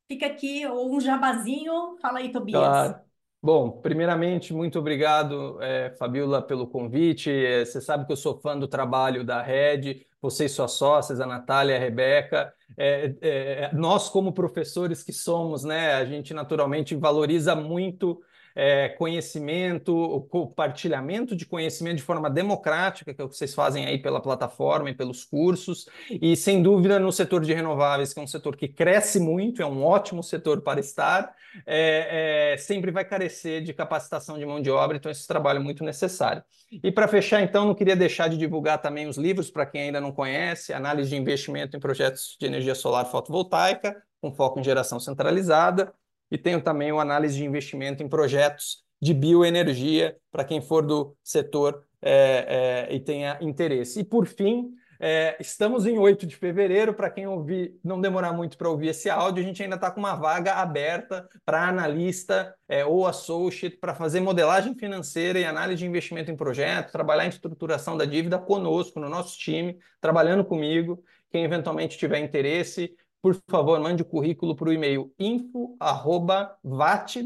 fica 0.09 0.27
aqui, 0.27 0.67
ou 0.67 0.97
um 0.97 1.01
jabazinho. 1.01 1.97
Fala 2.01 2.19
aí, 2.19 2.33
Tobias. 2.33 2.59
Claro. 2.59 3.10
Bom, 3.43 3.71
primeiramente, 3.81 4.53
muito 4.53 4.79
obrigado, 4.79 5.61
é, 5.63 5.91
Fabiola, 5.99 6.43
pelo 6.43 6.67
convite. 6.67 7.31
É, 7.31 7.65
você 7.65 7.81
sabe 7.81 8.05
que 8.07 8.13
eu 8.13 8.17
sou 8.17 8.39
fã 8.39 8.59
do 8.59 8.69
trabalho 8.69 9.25
da 9.25 9.41
Red, 9.43 10.05
vocês 10.21 10.53
suas 10.53 10.73
sócias, 10.73 11.21
a 11.21 11.27
Natália 11.27 11.77
a 11.77 11.79
Rebeca. 11.79 12.53
É, 12.77 13.71
nós, 13.73 14.11
como 14.11 14.33
professores 14.35 15.03
que 15.03 15.13
somos, 15.13 15.65
né, 15.65 15.95
a 15.95 16.05
gente 16.05 16.35
naturalmente 16.35 16.95
valoriza 16.95 17.55
muito 17.57 18.21
é, 18.55 18.89
conhecimento, 18.91 19.95
o 19.95 20.21
compartilhamento 20.21 21.37
de 21.37 21.47
conhecimento 21.47 21.97
de 21.97 22.03
forma 22.03 22.29
democrática, 22.29 23.15
que 23.15 23.21
é 23.21 23.25
o 23.25 23.29
que 23.29 23.37
vocês 23.37 23.55
fazem 23.55 23.87
aí 23.87 23.99
pela 23.99 24.21
plataforma 24.21 24.91
e 24.91 24.95
pelos 24.95 25.25
cursos, 25.25 25.87
e 26.11 26.37
sem 26.37 26.63
dúvida 26.63 26.99
no 26.99 27.13
setor 27.13 27.43
de 27.43 27.53
renováveis, 27.53 28.13
que 28.13 28.21
é 28.21 28.23
um 28.23 28.27
setor 28.27 28.57
que 28.57 28.69
cresce 28.69 29.21
muito, 29.21 29.63
é 29.63 29.67
um 29.67 29.85
ótimo 29.85 30.23
setor 30.23 30.63
para 30.63 30.81
estar, 30.81 31.35
é, 31.67 32.53
é, 32.53 32.57
sempre 32.57 32.91
vai 32.91 33.05
carecer 33.05 33.63
de 33.63 33.73
capacitação 33.73 34.39
de 34.39 34.47
mão 34.47 34.61
de 34.61 34.71
obra, 34.71 34.97
então 34.97 35.11
esse 35.11 35.27
trabalho 35.27 35.59
é 35.59 35.63
muito 35.63 35.85
necessário. 35.85 36.43
E 36.83 36.93
para 36.93 37.09
fechar, 37.09 37.43
então, 37.43 37.67
não 37.67 37.75
queria 37.75 37.97
deixar 37.97 38.29
de 38.29 38.37
divulgar 38.37 38.81
também 38.81 39.09
os 39.09 39.17
livros 39.17 39.51
para 39.51 39.67
quem 39.67 39.83
ainda 39.83 40.01
não 40.01 40.13
conhece, 40.13 40.73
análise 40.73 41.11
de 41.11 41.17
investimento 41.17 41.77
em 41.77 41.81
projetos 41.81 42.37
de 42.39 42.47
energia 42.47 42.75
solar 42.75 43.05
fotovoltaica, 43.07 43.97
com 44.21 44.33
foco 44.33 44.61
em 44.61 44.65
geração 44.65 45.01
centralizada, 45.01 45.93
e 46.31 46.39
tenho 46.39 46.61
também 46.61 46.93
o 46.93 47.01
análise 47.01 47.37
de 47.37 47.45
investimento 47.45 48.03
em 48.03 48.09
projetos 48.09 48.85
de 49.01 49.15
bioenergia 49.15 50.17
para 50.31 50.45
quem 50.45 50.61
for 50.61 50.85
do 50.85 51.17
setor 51.23 51.85
é, 52.03 52.89
é, 52.91 52.95
e 52.95 53.01
tenha 53.01 53.39
interesse. 53.41 54.01
E 54.01 54.05
por 54.05 54.27
fim, 54.27 54.71
é, 55.03 55.35
estamos 55.41 55.87
em 55.87 55.99
8 55.99 56.27
de 56.27 56.37
fevereiro, 56.37 56.93
para 56.93 57.09
quem 57.09 57.27
ouvir, 57.27 57.75
não 57.83 57.99
demorar 57.99 58.35
muito 58.35 58.59
para 58.59 58.69
ouvir 58.69 58.89
esse 58.89 59.09
áudio, 59.09 59.43
a 59.43 59.47
gente 59.47 59.63
ainda 59.63 59.77
está 59.77 59.91
com 59.91 59.99
uma 59.99 60.15
vaga 60.15 60.57
aberta 60.57 61.27
para 61.43 61.67
analista 61.67 62.55
é, 62.69 62.85
ou 62.85 63.07
associate 63.07 63.79
para 63.79 63.95
fazer 63.95 64.21
modelagem 64.21 64.75
financeira 64.75 65.39
e 65.39 65.45
análise 65.47 65.79
de 65.79 65.87
investimento 65.87 66.31
em 66.31 66.37
projetos, 66.37 66.93
trabalhar 66.93 67.25
em 67.25 67.31
estruturação 67.31 67.97
da 67.97 68.05
dívida 68.05 68.39
conosco, 68.39 69.01
no 69.01 69.09
nosso 69.09 69.39
time, 69.39 69.79
trabalhando 70.03 70.45
comigo. 70.45 71.03
Quem 71.31 71.45
eventualmente 71.45 71.97
tiver 71.97 72.19
interesse, 72.19 72.95
por 73.23 73.35
favor, 73.49 73.79
mande 73.81 74.03
o 74.03 74.07
currículo 74.07 74.57
para 74.57 74.69
o 74.69 74.73
e-mail 74.73 75.13
info@vat, 75.19 77.17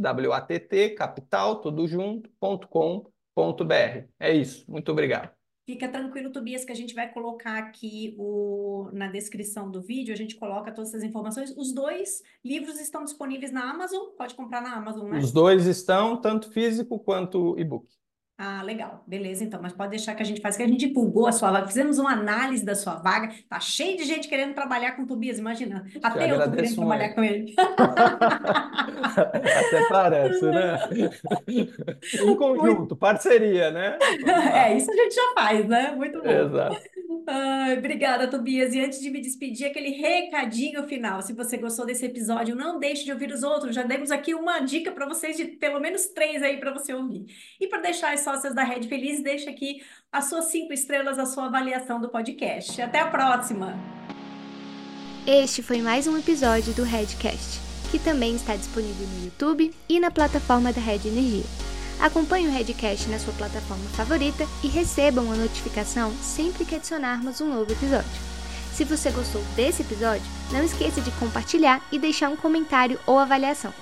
capital, 0.96 1.60
tudo 1.60 1.86
junto, 1.86 2.30
É 4.18 4.32
isso. 4.32 4.64
Muito 4.70 4.90
obrigado. 4.92 5.30
Fica 5.66 5.88
tranquilo, 5.88 6.30
Tobias, 6.30 6.62
que 6.62 6.72
a 6.72 6.76
gente 6.76 6.94
vai 6.94 7.10
colocar 7.10 7.56
aqui 7.56 8.14
o, 8.18 8.90
na 8.92 9.08
descrição 9.08 9.70
do 9.70 9.80
vídeo, 9.80 10.12
a 10.12 10.16
gente 10.16 10.36
coloca 10.36 10.70
todas 10.70 10.90
essas 10.90 11.02
informações. 11.02 11.56
Os 11.56 11.72
dois 11.72 12.22
livros 12.44 12.78
estão 12.78 13.02
disponíveis 13.02 13.50
na 13.50 13.70
Amazon, 13.70 14.10
pode 14.18 14.34
comprar 14.34 14.60
na 14.60 14.74
Amazon, 14.74 15.08
né? 15.08 15.18
Os 15.18 15.32
dois 15.32 15.66
estão, 15.66 16.20
tanto 16.20 16.50
físico 16.52 16.98
quanto 16.98 17.58
e-book. 17.58 17.88
Ah, 18.36 18.62
legal. 18.62 19.04
Beleza, 19.06 19.44
então. 19.44 19.60
Mas 19.62 19.72
pode 19.72 19.90
deixar 19.90 20.14
que 20.14 20.22
a 20.22 20.26
gente 20.26 20.40
faz, 20.40 20.56
que 20.56 20.62
a 20.62 20.66
gente 20.66 20.88
divulgou 20.88 21.26
a 21.26 21.32
sua 21.32 21.52
vaga, 21.52 21.68
fizemos 21.68 21.98
uma 21.98 22.12
análise 22.12 22.64
da 22.64 22.74
sua 22.74 22.96
vaga. 22.96 23.32
Tá 23.48 23.60
cheio 23.60 23.96
de 23.96 24.04
gente 24.04 24.26
querendo 24.26 24.54
trabalhar 24.54 24.92
com 24.92 25.02
o 25.02 25.06
Tobias, 25.06 25.38
imagina. 25.38 25.86
Até 26.02 26.30
eu, 26.30 26.42
tô 26.42 26.50
querendo 26.50 26.74
trabalhar 26.74 27.14
com 27.14 27.22
ele. 27.22 27.54
Até 29.14 29.88
parece, 29.88 30.44
né? 30.46 30.78
em 31.48 32.36
conjunto, 32.36 32.96
parceria, 32.96 33.70
né? 33.70 33.98
É, 34.52 34.76
isso 34.76 34.90
a 34.90 34.94
gente 34.94 35.14
já 35.14 35.32
faz, 35.34 35.68
né? 35.68 35.92
Muito 35.92 36.20
bom. 36.20 36.28
Exato. 36.28 36.76
Ai, 37.26 37.78
obrigada, 37.78 38.28
Tobias. 38.28 38.74
E 38.74 38.80
antes 38.80 39.00
de 39.00 39.10
me 39.10 39.20
despedir, 39.20 39.66
aquele 39.66 39.90
recadinho 39.90 40.86
final. 40.86 41.22
Se 41.22 41.32
você 41.32 41.56
gostou 41.56 41.86
desse 41.86 42.04
episódio, 42.04 42.54
não 42.54 42.78
deixe 42.78 43.04
de 43.04 43.12
ouvir 43.12 43.32
os 43.32 43.42
outros. 43.42 43.74
Já 43.74 43.82
demos 43.82 44.10
aqui 44.10 44.34
uma 44.34 44.60
dica 44.60 44.92
para 44.92 45.06
vocês 45.06 45.36
de 45.36 45.44
pelo 45.44 45.80
menos 45.80 46.06
três 46.08 46.42
aí 46.42 46.58
para 46.58 46.72
você 46.72 46.92
ouvir. 46.92 47.24
E 47.58 47.66
para 47.66 47.80
deixar 47.80 48.12
as 48.12 48.20
sócias 48.20 48.54
da 48.54 48.62
Rede 48.62 48.88
Feliz, 48.88 49.22
deixa 49.22 49.50
aqui 49.50 49.82
as 50.12 50.26
suas 50.26 50.46
cinco 50.46 50.72
estrelas, 50.72 51.18
a 51.18 51.24
sua 51.24 51.46
avaliação 51.46 52.00
do 52.00 52.10
podcast. 52.10 52.80
Até 52.82 53.00
a 53.00 53.06
próxima! 53.06 53.74
Este 55.26 55.62
foi 55.62 55.80
mais 55.80 56.06
um 56.06 56.18
episódio 56.18 56.74
do 56.74 56.82
Redcast, 56.82 57.58
que 57.90 57.98
também 57.98 58.36
está 58.36 58.54
disponível 58.54 59.06
no 59.06 59.24
YouTube 59.24 59.72
e 59.88 59.98
na 59.98 60.10
plataforma 60.10 60.70
da 60.70 60.80
Red 60.82 61.08
Energia. 61.08 61.73
Acompanhe 62.00 62.48
o 62.48 62.50
Redcast 62.50 63.08
na 63.08 63.18
sua 63.18 63.32
plataforma 63.34 63.84
favorita 63.90 64.46
e 64.62 64.68
receba 64.68 65.20
uma 65.20 65.36
notificação 65.36 66.12
sempre 66.22 66.64
que 66.64 66.74
adicionarmos 66.74 67.40
um 67.40 67.48
novo 67.48 67.72
episódio. 67.72 68.10
Se 68.74 68.84
você 68.84 69.10
gostou 69.10 69.42
desse 69.54 69.82
episódio, 69.82 70.26
não 70.50 70.64
esqueça 70.64 71.00
de 71.00 71.10
compartilhar 71.12 71.80
e 71.92 71.98
deixar 71.98 72.28
um 72.28 72.36
comentário 72.36 72.98
ou 73.06 73.18
avaliação. 73.18 73.72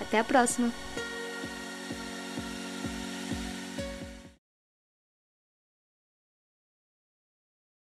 Até 0.00 0.18
a 0.18 0.24
próxima! 0.24 0.70